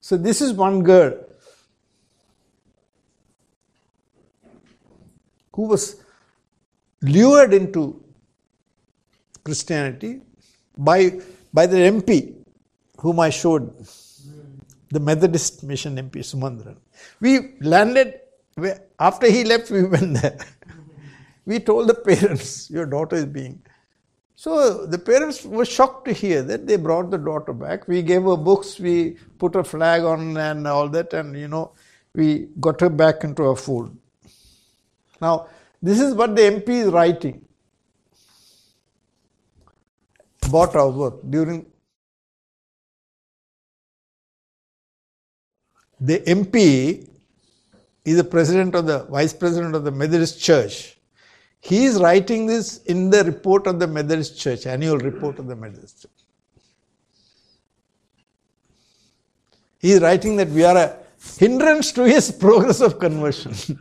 [0.00, 1.14] So, this is one girl
[5.54, 5.84] who was
[7.02, 7.82] lured into
[9.42, 10.20] Christianity
[10.76, 11.18] by,
[11.52, 12.45] by the MP
[12.98, 13.72] whom I showed,
[14.90, 16.76] the Methodist Mission MP Sumanthiran.
[17.20, 18.20] We landed,
[18.98, 20.38] after he left, we went there.
[21.44, 23.60] we told the parents, Your daughter is being.
[24.38, 27.88] So the parents were shocked to hear that they brought the daughter back.
[27.88, 31.72] We gave her books, we put a flag on and all that, and you know,
[32.14, 33.96] we got her back into our fold.
[35.20, 35.48] Now,
[35.82, 37.46] this is what the MP is writing
[40.42, 41.66] about our work during
[46.00, 47.08] the MP
[48.04, 50.96] is the president of the vice president of the Methodist Church.
[51.60, 55.56] He is writing this in the report of the Methodist Church, annual report of the
[55.56, 56.10] Methodist Church.
[59.78, 60.96] He is writing that we are a
[61.38, 63.54] hindrance to his progress of conversion.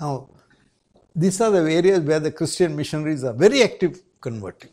[0.00, 0.30] Now,
[1.14, 4.70] these are the areas where the Christian missionaries are very active converting.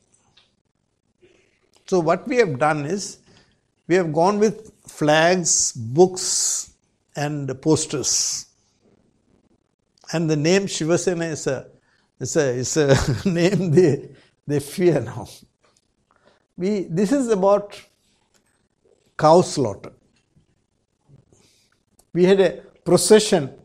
[1.88, 3.20] So, what we have done is
[3.88, 6.72] we have gone with flags, books,
[7.16, 8.46] and posters.
[10.14, 11.68] And the name Shivasena is a,
[12.20, 12.96] is a, is a
[13.30, 14.10] name they,
[14.48, 15.28] they fear now.
[16.58, 17.82] We, this is about
[19.18, 19.92] cow slaughter.
[22.14, 22.52] We had a
[22.84, 23.59] procession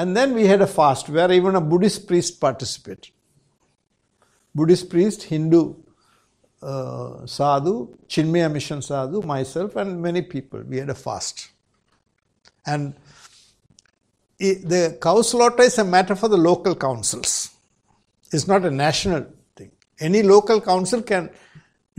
[0.00, 3.10] And then we had a fast where even a Buddhist priest participated.
[4.54, 5.74] Buddhist priest, Hindu
[6.62, 10.62] uh, sadhu, Chinmaya mission sadhu, myself, and many people.
[10.62, 11.50] We had a fast.
[12.64, 12.94] And
[14.38, 17.50] the cow slaughter is a matter for the local councils.
[18.32, 19.70] It's not a national thing.
[19.98, 21.28] Any local council can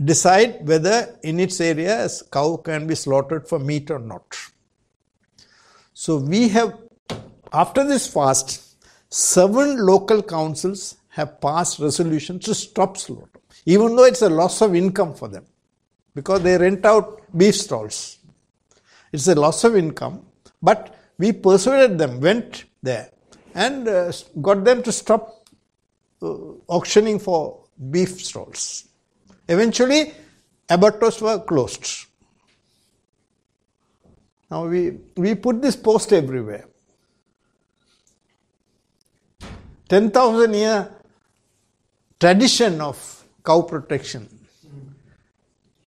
[0.04, 4.36] decide whether in its area a cow can be slaughtered for meat or not.
[5.94, 6.81] So we have
[7.52, 8.76] after this fast,
[9.10, 14.74] seven local councils have passed resolutions to stop slaughter, even though it's a loss of
[14.74, 15.44] income for them
[16.14, 18.18] because they rent out beef stalls.
[19.12, 20.24] It's a loss of income,
[20.62, 23.10] but we persuaded them, went there,
[23.54, 25.44] and uh, got them to stop
[26.22, 26.34] uh,
[26.68, 28.88] auctioning for beef stalls.
[29.48, 30.14] Eventually,
[30.70, 32.06] abattoirs were closed.
[34.50, 36.66] Now we, we put this post everywhere.
[39.92, 40.90] 10,000 year
[42.18, 42.96] tradition of
[43.44, 44.26] cow protection.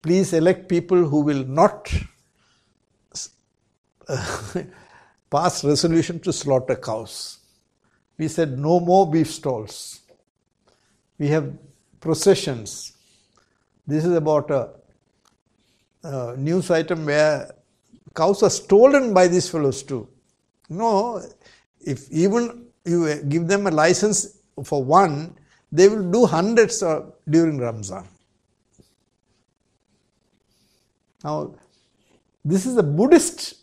[0.01, 1.89] Please elect people who will not
[5.31, 7.39] pass resolution to slaughter cows.
[8.17, 10.01] We said no more beef stalls.
[11.17, 11.53] We have
[12.01, 12.91] processions.
[13.87, 14.71] This is about a,
[16.03, 17.55] a news item where
[18.13, 20.09] cows are stolen by these fellows too.
[20.67, 21.21] No,
[21.79, 25.35] if even you uh, give them a license for one,
[25.71, 28.07] they will do hundreds uh, during Ramzan.
[31.23, 31.55] Now,
[32.43, 33.55] this is a Buddhist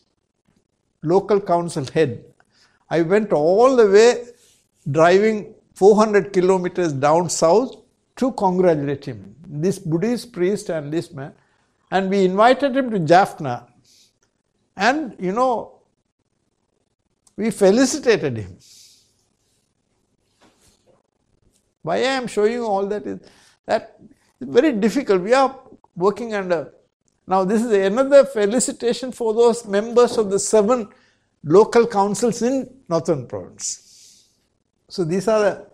[1.02, 2.24] local council head.
[2.88, 4.24] I went all the way
[4.90, 7.76] driving 400 kilometers down south
[8.16, 9.36] to congratulate him.
[9.46, 11.32] This Buddhist priest and this man.
[11.90, 13.66] And we invited him to Jaffna.
[14.76, 15.80] And, you know,
[17.36, 18.58] we felicitated him.
[21.82, 23.20] Why I am showing you all that is
[23.66, 23.96] that
[24.40, 25.22] it's very difficult.
[25.22, 25.58] We are
[25.96, 26.72] working under.
[27.26, 30.88] Now, this is another felicitation for those members of the seven
[31.44, 34.26] local councils in Northern Province.
[34.88, 35.70] So, these are the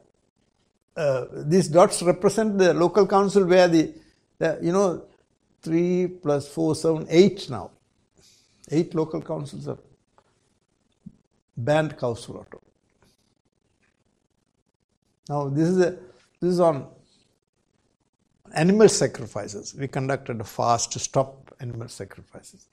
[1.01, 3.93] uh, these dots represent the local council where the,
[4.39, 5.05] the you know
[5.63, 7.71] 3 plus 4, 7, 8 now.
[8.71, 9.79] 8 local councils are.
[11.57, 12.59] banned cow slaughter.
[15.29, 15.91] Now this is a
[16.41, 16.87] this is on
[18.55, 19.75] animal sacrifices.
[19.75, 22.69] We conducted a fast to stop animal sacrifices.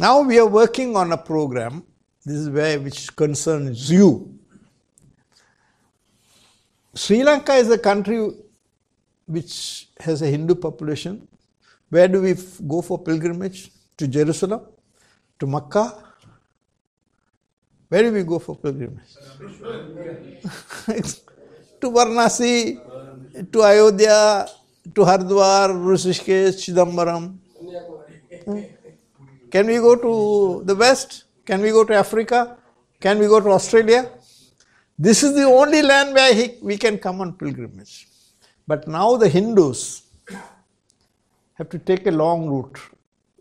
[0.00, 1.84] Now we are working on a program.
[2.24, 4.38] This is where which concerns you.
[6.94, 8.30] Sri Lanka is a country
[9.26, 11.26] which has a Hindu population.
[11.88, 12.34] Where do we
[12.66, 13.70] go for pilgrimage?
[13.98, 14.62] To Jerusalem?
[15.38, 16.02] To Makkah?
[17.88, 19.16] Where do we go for pilgrimage?
[21.82, 22.78] to Varanasi,
[23.52, 24.48] to Ayodhya,
[24.94, 27.36] to Hardwar, Rishikesh, Chidambaram.
[28.44, 28.60] Hmm?
[29.50, 31.24] Can we go to the West?
[31.44, 32.56] Can we go to Africa?
[33.00, 34.08] Can we go to Australia?
[34.98, 38.06] This is the only land where he, we can come on pilgrimage.
[38.66, 40.02] But now the Hindus
[41.54, 42.78] have to take a long route.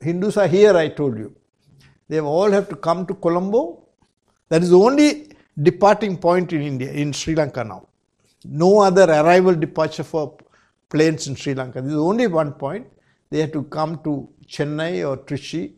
[0.02, 1.36] Hindus are here, I told you.
[2.10, 3.84] They all have to come to Colombo.
[4.50, 5.32] That is the only
[5.62, 7.88] departing point in India, in Sri Lanka now.
[8.46, 10.38] No other arrival departure for
[10.90, 11.82] planes in Sri Lanka.
[11.82, 12.88] This is only one point.
[13.30, 15.74] They have to come to Chennai or Trichy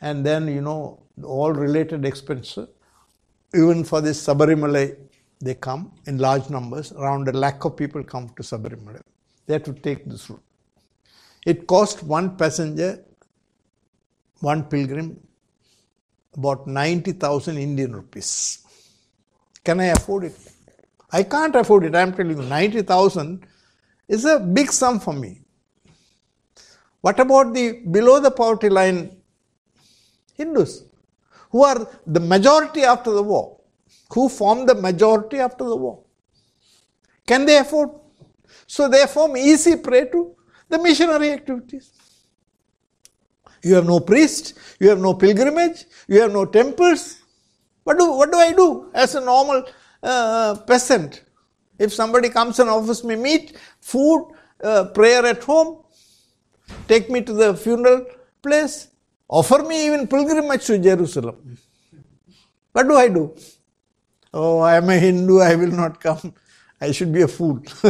[0.00, 2.68] and then, you know, all related expenses.
[3.54, 4.96] Even for this Sabarimala,
[5.40, 6.92] they come in large numbers.
[6.92, 9.00] Around a lakh of people come to Sabarimala.
[9.46, 10.42] They have to take this route.
[11.46, 13.02] It cost one passenger,
[14.40, 15.18] one pilgrim,
[16.36, 18.58] about 90,000 Indian rupees.
[19.64, 20.36] Can I afford it?
[21.10, 21.94] I can't afford it.
[21.94, 23.46] I'm telling you, 90,000
[24.08, 25.42] is a big sum for me.
[27.00, 29.16] What about the below the poverty line
[30.34, 30.84] Hindus,
[31.50, 33.58] who are the majority after the war,
[34.12, 36.02] who form the majority after the war?
[37.26, 37.90] Can they afford?
[38.66, 40.34] So they form easy prey to
[40.68, 41.90] the missionary activities.
[43.62, 47.20] You have no priest, you have no pilgrimage, you have no temples.
[47.82, 49.64] What do, what do I do as a normal
[50.02, 51.24] uh, peasant?
[51.78, 54.32] If somebody comes and offers me meat, food,
[54.62, 55.84] uh, prayer at home,
[56.88, 58.06] take me to the funeral
[58.42, 58.88] place,
[59.28, 61.56] offer me even pilgrimage to Jerusalem.
[62.72, 63.34] What do I do?
[64.34, 66.34] Oh, I am a Hindu, I will not come.
[66.80, 67.62] I should be a fool.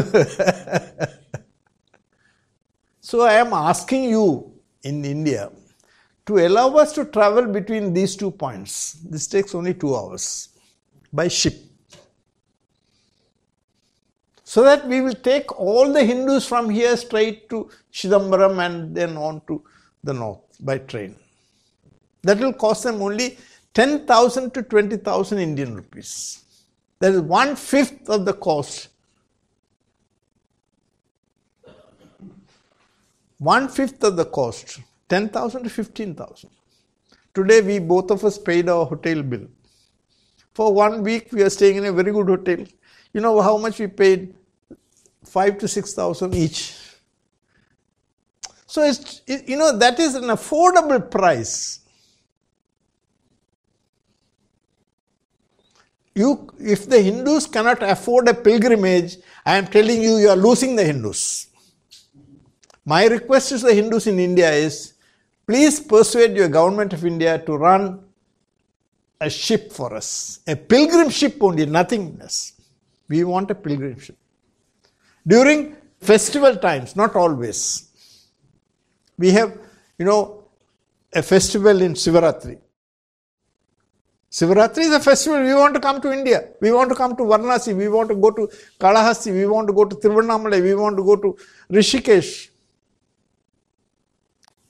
[3.00, 4.52] so I am asking you
[4.82, 5.50] in India
[6.26, 8.92] to allow us to travel between these two points.
[8.92, 10.50] This takes only two hours
[11.12, 11.67] by ship
[14.53, 19.18] so that we will take all the Hindus from here straight to Chidambaram and then
[19.18, 19.62] on to
[20.03, 21.16] the north by train.
[22.22, 23.36] That will cost them only
[23.74, 26.44] 10,000 to 20,000 Indian rupees.
[26.99, 28.88] That is one fifth of the cost.
[33.36, 34.80] One fifth of the cost,
[35.11, 36.49] 10,000 to 15,000.
[37.34, 39.46] Today, we both of us paid our hotel bill.
[40.55, 42.64] For one week, we are staying in a very good hotel.
[43.12, 44.34] You know how much we paid?
[45.28, 46.74] Five to six thousand each.
[48.66, 51.80] So it's you know that is an affordable price.
[56.14, 60.74] You, if the Hindus cannot afford a pilgrimage, I am telling you, you are losing
[60.74, 61.46] the Hindus.
[62.84, 64.94] My request to the Hindus in India is
[65.46, 68.00] please persuade your government of India to run
[69.20, 72.52] a ship for us, a pilgrim ship only, nothing less.
[73.08, 74.16] We want a pilgrim ship.
[75.28, 77.60] During festival times, not always.
[79.18, 79.58] We have,
[79.98, 80.44] you know,
[81.12, 82.58] a festival in Sivaratri.
[84.30, 85.42] Sivaratri is a festival.
[85.42, 86.48] We want to come to India.
[86.60, 87.76] We want to come to Varanasi.
[87.76, 88.48] We want to go to
[88.78, 89.32] Kalahasti.
[89.32, 90.62] We want to go to Tiruvannamalai.
[90.62, 91.36] We want to go to
[91.70, 92.48] Rishikesh.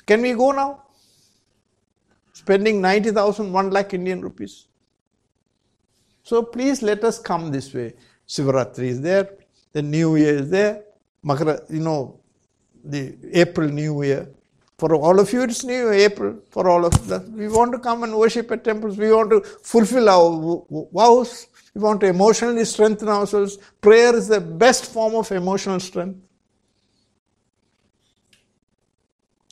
[0.07, 0.85] Can we go now?
[2.33, 4.67] Spending 90,000, 1 lakh Indian rupees.
[6.23, 7.95] So please let us come this way.
[8.27, 9.29] Sivaratri is there.
[9.73, 10.85] The New Year is there.
[11.25, 12.21] Makara, you know,
[12.85, 14.29] the April New Year.
[14.79, 16.39] For all of you, it's New April.
[16.51, 18.97] For all of us, we want to come and worship at temples.
[18.97, 21.49] We want to fulfill our vows.
[21.75, 23.59] We want to emotionally strengthen ourselves.
[23.81, 26.21] Prayer is the best form of emotional strength.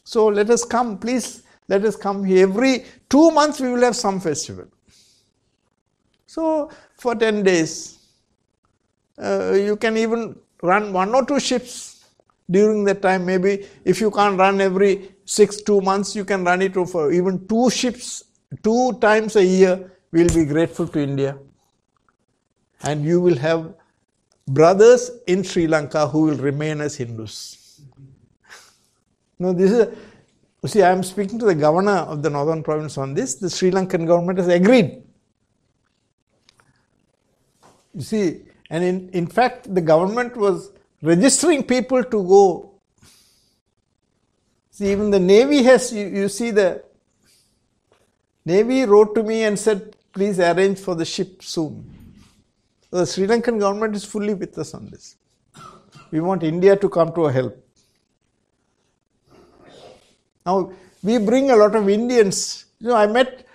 [0.04, 1.42] So let us come, please.
[1.66, 2.44] Let us come here.
[2.44, 4.66] Every two months we will have some festival.
[6.26, 7.95] So for 10 days,
[9.22, 12.04] uh, you can even run one or two ships
[12.50, 13.26] during that time.
[13.26, 17.46] Maybe if you can't run every six, two months, you can run it for even
[17.48, 18.24] two ships,
[18.62, 19.92] two times a year.
[20.12, 21.38] We'll be grateful to India.
[22.82, 23.74] And you will have
[24.46, 27.80] brothers in Sri Lanka who will remain as Hindus.
[29.38, 29.78] no, this is.
[29.78, 33.36] A, see, I am speaking to the governor of the northern province on this.
[33.36, 35.02] The Sri Lankan government has agreed
[37.96, 42.80] You see, and in, in fact, the government was registering people to go.
[44.70, 46.84] See, even the Navy has, you, you see, the
[48.44, 51.92] Navy wrote to me and said, please arrange for the ship soon.
[52.90, 55.16] So the Sri Lankan government is fully with us on this.
[56.10, 57.62] We want India to come to our help.
[60.44, 62.66] Now, we bring a lot of Indians.
[62.78, 63.46] You know, I met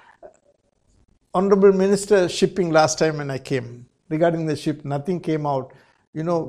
[1.34, 4.86] Honorable Minister Shipping last time when I came regarding the ship.
[4.86, 5.74] Nothing came out.
[6.14, 6.39] You know,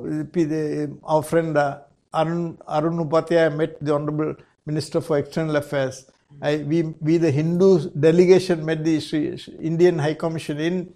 [1.03, 1.79] our friend uh,
[2.13, 4.35] Arun, Arun Upathya met the Honorable
[4.65, 6.05] Minister for External Affairs.
[6.41, 10.93] I, we, we, the Hindu delegation, met the Sri, Indian High Commission in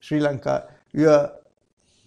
[0.00, 0.68] Sri Lanka.
[0.92, 1.32] You are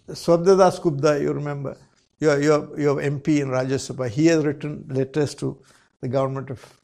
[0.10, 1.78] Swapan Dasgupta, you remember.
[2.20, 4.10] You are, you, are, you are MP in Rajya Sabha.
[4.10, 5.58] He has written letters to
[6.02, 6.82] the government of.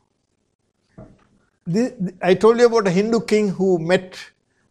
[2.22, 4.18] I told you about a Hindu king who met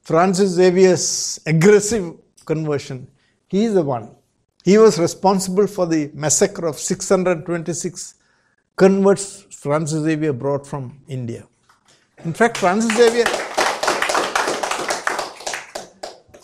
[0.02, 2.14] Francis Xavier's aggressive
[2.52, 2.98] conversion.
[3.48, 4.06] He is the one.
[4.64, 8.14] He was responsible for the massacre of 626
[8.76, 9.26] converts
[9.62, 11.42] Francis Xavier brought from India.
[12.24, 13.28] In fact, Francis Xavier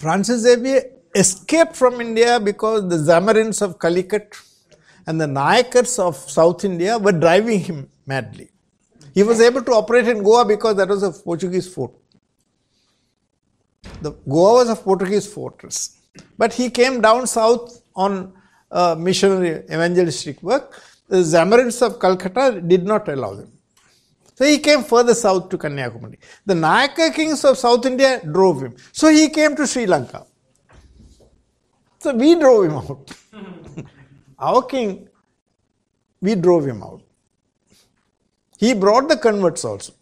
[0.03, 0.83] Francis Xavier
[1.15, 4.37] escaped from India because the Zamorins of Calicut
[5.07, 8.51] and the Nayakars of South India were driving him madly.
[9.15, 11.93] He was able to operate in Goa because that was a Portuguese fort.
[14.03, 15.96] The Goa was a Portuguese fortress.
[16.39, 18.33] But he came down south on
[18.71, 20.83] uh, missionary evangelistic work.
[21.09, 23.53] The Zamorins of Calcutta did not allow them.
[24.35, 26.19] So he came further south to Kanyakumari.
[26.45, 28.77] The Nayaka kings of South India drove him.
[28.93, 30.27] So he came to Sri Lanka.
[31.99, 33.11] So we drove him out.
[34.39, 35.09] Our king,
[36.21, 37.03] we drove him out.
[38.59, 39.95] He brought the converts also.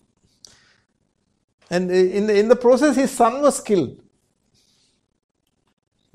[1.71, 4.01] And in the, in the process, his son was killed.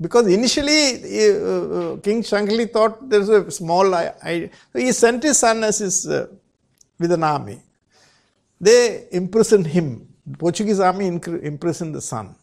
[0.00, 4.50] Because initially, uh, King Shankali thought there's a small idea.
[4.72, 6.28] So he sent his son as his, uh,
[6.98, 7.60] with an army.
[8.60, 10.08] They imprisoned him.
[10.26, 12.34] The Portuguese army imprisoned the son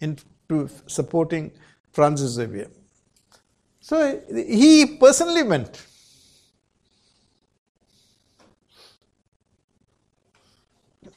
[0.00, 1.50] into supporting
[1.92, 2.70] Francis Xavier.
[3.80, 5.84] So he personally went.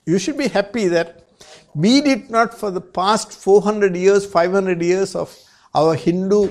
[0.05, 1.27] You should be happy that
[1.75, 5.35] we did not, for the past 400 years, 500 years of
[5.73, 6.49] our Hindu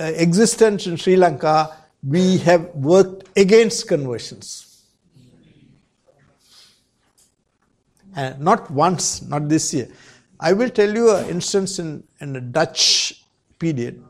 [0.00, 4.84] uh, existence in Sri Lanka, we have worked against conversions.
[8.16, 9.88] And not once, not this year.
[10.38, 13.24] I will tell you an instance in, in the Dutch
[13.58, 14.02] period.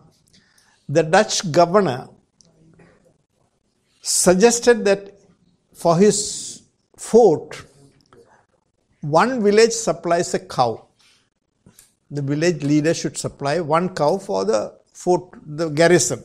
[0.88, 2.08] The Dutch governor
[4.00, 5.20] suggested that
[5.74, 6.62] for his
[6.96, 7.64] fort,
[9.00, 10.86] one village supplies a cow
[12.10, 16.24] the village leader should supply one cow for the fort, the garrison.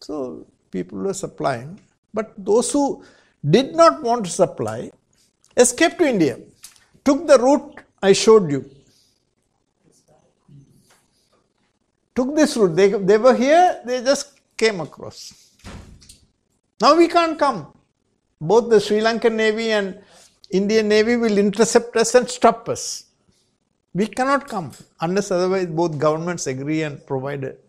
[0.00, 1.80] So people were supplying,
[2.14, 3.04] but those who
[3.48, 4.90] did not want to supply
[5.56, 6.38] escaped to India,
[7.04, 8.70] took the route I showed you.
[12.14, 12.76] Took this route.
[12.76, 15.50] They, they were here, they just came across.
[16.80, 17.72] Now we can't come.
[18.40, 19.98] Both the Sri Lankan Navy and
[20.50, 23.05] Indian Navy will intercept us and stop us.
[23.96, 27.64] We cannot come unless otherwise both governments agree and provide it.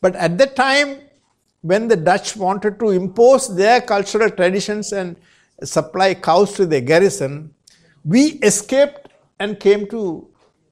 [0.00, 1.00] But at the time
[1.62, 5.16] when the Dutch wanted to impose their cultural traditions and
[5.64, 7.52] supply cows to their garrison,
[8.04, 9.08] we escaped
[9.40, 10.28] and came to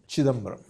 [0.09, 0.63] Chidambaram.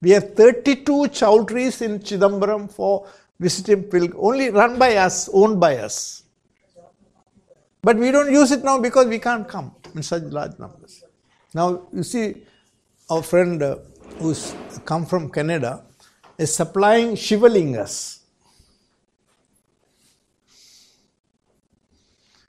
[0.00, 3.06] We have 32 choultries in Chidambaram for
[3.38, 6.22] visiting pilgrims, only run by us, owned by us.
[7.82, 11.02] But we don't use it now because we can't come in such large numbers.
[11.56, 12.42] Now, you see,
[13.08, 13.76] our friend uh,
[14.18, 14.54] who's
[14.84, 15.84] come from Canada
[16.36, 18.18] is supplying Shivalingas.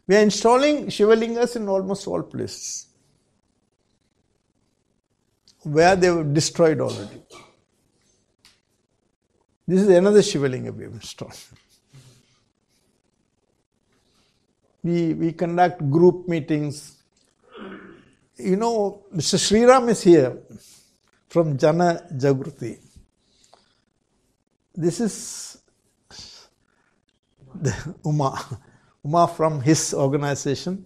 [0.08, 2.88] We are installing Shivalingas in almost all places
[5.64, 7.22] where they were destroyed already.
[9.66, 11.40] This is another Shivalinga we have installed.
[14.84, 16.98] We, we conduct group meetings
[18.40, 19.38] you know, Mr.
[19.38, 20.38] Sriram is here
[21.28, 22.78] from Jana Jagruti.
[24.76, 25.58] This is
[27.56, 28.40] the Uma.
[29.04, 30.86] Uma from his organization.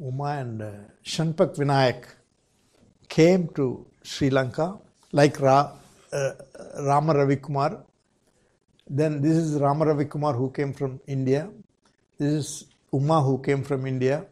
[0.00, 0.70] Uma and uh,
[1.04, 2.06] Shanpak Vinayak
[3.08, 4.78] came to Sri Lanka
[5.12, 5.70] like Ra,
[6.12, 6.30] uh,
[6.80, 7.84] Rama Ravikumar.
[8.88, 11.48] Then this is Rama Ravikumar who came from India.
[12.18, 14.26] This is Uma who came from India.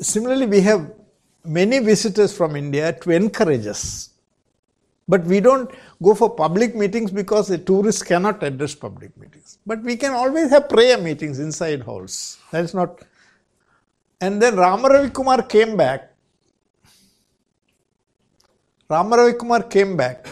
[0.00, 0.92] Similarly, we have
[1.44, 4.10] many visitors from India to encourage us.
[5.08, 5.70] But we don't
[6.02, 9.58] go for public meetings because the tourists cannot address public meetings.
[9.64, 12.38] But we can always have prayer meetings inside halls.
[12.50, 13.02] That's not.
[14.20, 16.12] And then Ramaravi Kumar came back.
[18.90, 20.26] Ramaravi Kumar came back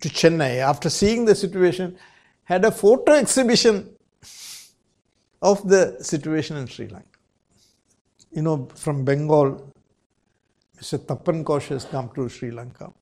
[0.00, 1.96] to Chennai after seeing the situation,
[2.44, 3.90] had a photo exhibition
[5.42, 7.09] of the situation in Sri Lanka.
[8.32, 9.72] You know, from Bengal,
[10.78, 10.98] Mr.
[10.98, 12.92] Tapan Ghosh has come to Sri Lanka.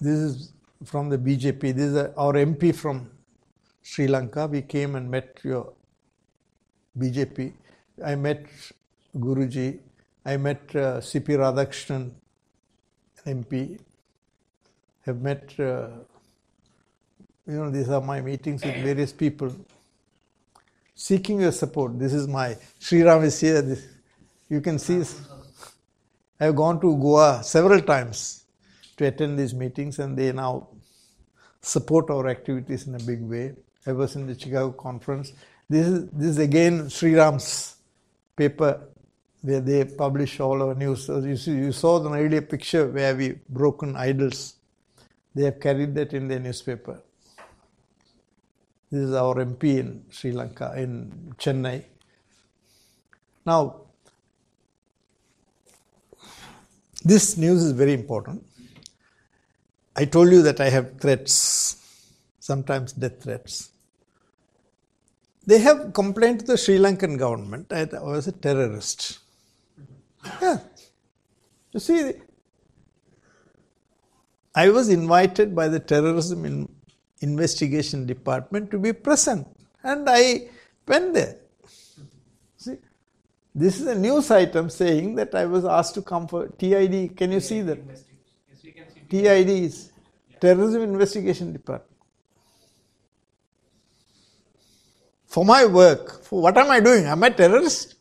[0.00, 0.52] This is
[0.84, 1.60] from the BJP.
[1.60, 3.08] This is our MP from
[3.82, 4.48] Sri Lanka.
[4.48, 5.74] We came and met your
[6.98, 7.52] BJP.
[8.04, 8.46] I met
[9.16, 9.78] Guruji.
[10.24, 12.10] I met uh, CP Radhakrishnan,
[13.26, 13.78] MP.
[15.06, 15.88] Have met, uh,
[17.46, 19.54] you know, these are my meetings with various people
[21.02, 21.98] seeking your support.
[21.98, 23.60] This is my Sri Ram is here.
[23.60, 23.84] This,
[24.48, 25.02] you can see.
[26.40, 28.44] I have gone to Goa several times
[28.96, 30.68] to attend these meetings, and they now
[31.60, 33.52] support our activities in a big way.
[33.86, 35.32] I was in the Chicago conference.
[35.68, 37.76] This is this is again Sri Ram's
[38.36, 38.72] paper
[39.40, 41.06] where they publish all our news.
[41.06, 44.54] So you, see, you saw the earlier picture where we broken idols.
[45.34, 47.02] They have carried that in their newspaper.
[48.92, 51.82] This is our MP in Sri Lanka, in Chennai.
[53.46, 53.86] Now,
[57.02, 58.44] this news is very important.
[59.96, 63.70] I told you that I have threats, sometimes death threats.
[65.46, 69.20] They have complained to the Sri Lankan government that I was a terrorist.
[70.42, 70.58] Yeah.
[71.72, 72.12] You see,
[74.54, 76.68] I was invited by the terrorism in
[77.22, 79.46] investigation department to be present.
[79.82, 80.48] And I
[80.86, 81.36] went there.
[82.56, 82.76] See,
[83.54, 87.16] this is a news item saying that I was asked to come for TID.
[87.16, 87.78] Can you see that?
[89.08, 89.92] TID is
[90.40, 91.90] Terrorism Investigation Department.
[95.26, 97.06] For my work, for what am I doing?
[97.06, 97.94] Am I terrorist?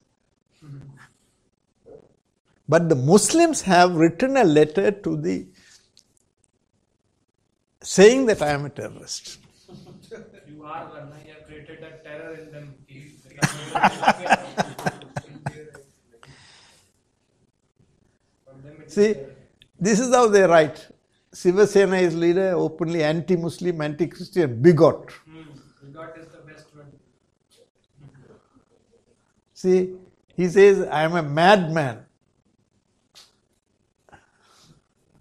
[2.67, 5.45] But the Muslims have written a letter to the
[7.81, 9.39] saying that I am a terrorist.
[10.47, 11.11] You are one.
[11.25, 12.75] You have created that terror in them.
[18.87, 19.15] See,
[19.79, 20.87] this is how they write.
[21.31, 25.11] Siva Sena is leader, openly anti-Muslim, anti-Christian, bigot.
[25.11, 25.43] Hmm.
[25.81, 26.91] Bigot is the best one.
[29.53, 29.95] See,
[30.35, 32.05] he says, I am a madman.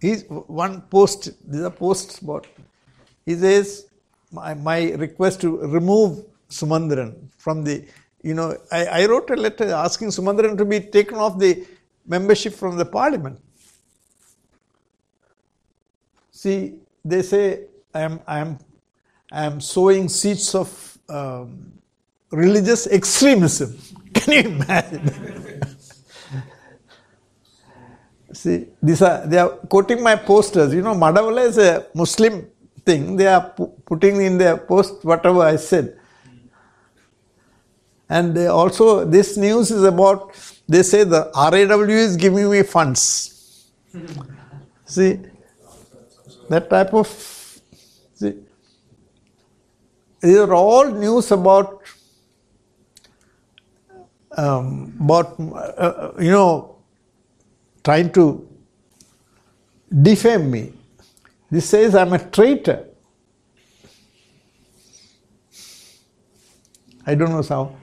[0.01, 2.47] He's one post, this is a post spot.
[3.23, 3.85] He says,
[4.31, 7.85] my, my request to remove Sumanthiran from the,
[8.23, 11.67] you know, I, I wrote a letter asking Sumanthiran to be taken off the
[12.07, 13.39] membership from the parliament.
[16.31, 16.73] See,
[17.05, 18.57] they say I am, I am,
[19.31, 21.71] I am sowing seeds of um,
[22.31, 23.77] religious extremism.
[24.13, 25.61] Can you imagine?
[28.41, 30.73] See, these are they are quoting my posters.
[30.73, 32.47] You know, Madavala is a Muslim
[32.83, 33.15] thing.
[33.15, 35.95] They are pu- putting in their post whatever I said.
[38.09, 40.33] And they also, this news is about.
[40.67, 43.69] They say the RAW is giving me funds.
[44.85, 45.19] See,
[46.49, 47.07] that type of.
[48.15, 48.33] See,
[50.19, 51.83] these are all news about
[54.35, 56.70] um, about uh, you know
[57.83, 58.47] trying to
[60.01, 60.73] defame me.
[61.49, 62.87] This says I'm a traitor.
[67.05, 67.75] I don't know how.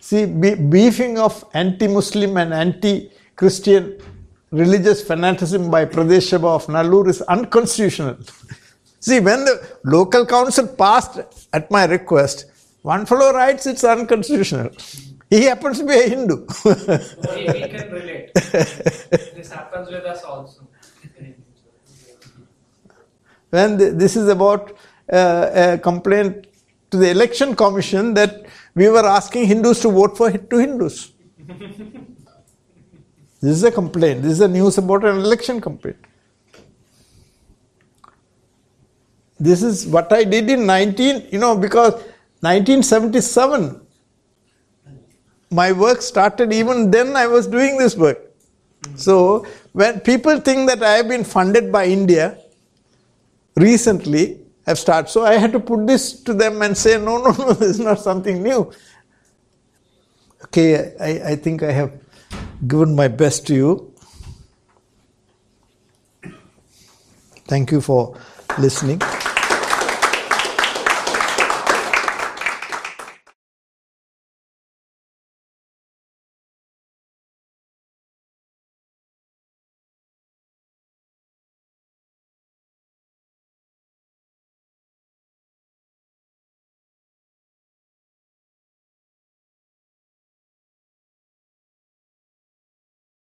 [0.00, 3.98] See, be- beefing of anti Muslim and anti Christian
[4.50, 8.18] religious fanaticism by Pradesh Sabha of Nallur is unconstitutional.
[9.00, 11.20] See, when the local council passed
[11.52, 12.44] at my request,
[12.82, 14.70] one fellow writes it's unconstitutional.
[15.32, 16.46] He happens to be a Hindu.
[16.62, 16.72] we,
[17.54, 18.34] we can relate.
[18.34, 20.68] this happens with us also.
[23.48, 24.76] when the, this is about
[25.10, 26.48] uh, a complaint
[26.90, 31.12] to the election commission that we were asking Hindus to vote for to Hindus.
[33.40, 34.20] this is a complaint.
[34.20, 36.04] This is a news about an election complaint.
[39.40, 41.94] This is what I did in 19, you know, because
[42.40, 43.81] 1977,
[45.52, 48.20] my work started even then i was doing this work.
[48.96, 52.38] So when people think that i have been funded by india
[53.56, 57.30] recently have started so i had to put this to them and say no no
[57.30, 58.72] no this is not something new.
[60.44, 61.92] Okay i, I think i have
[62.66, 63.92] given my best to you.
[67.46, 68.16] Thank you for
[68.58, 69.00] listening.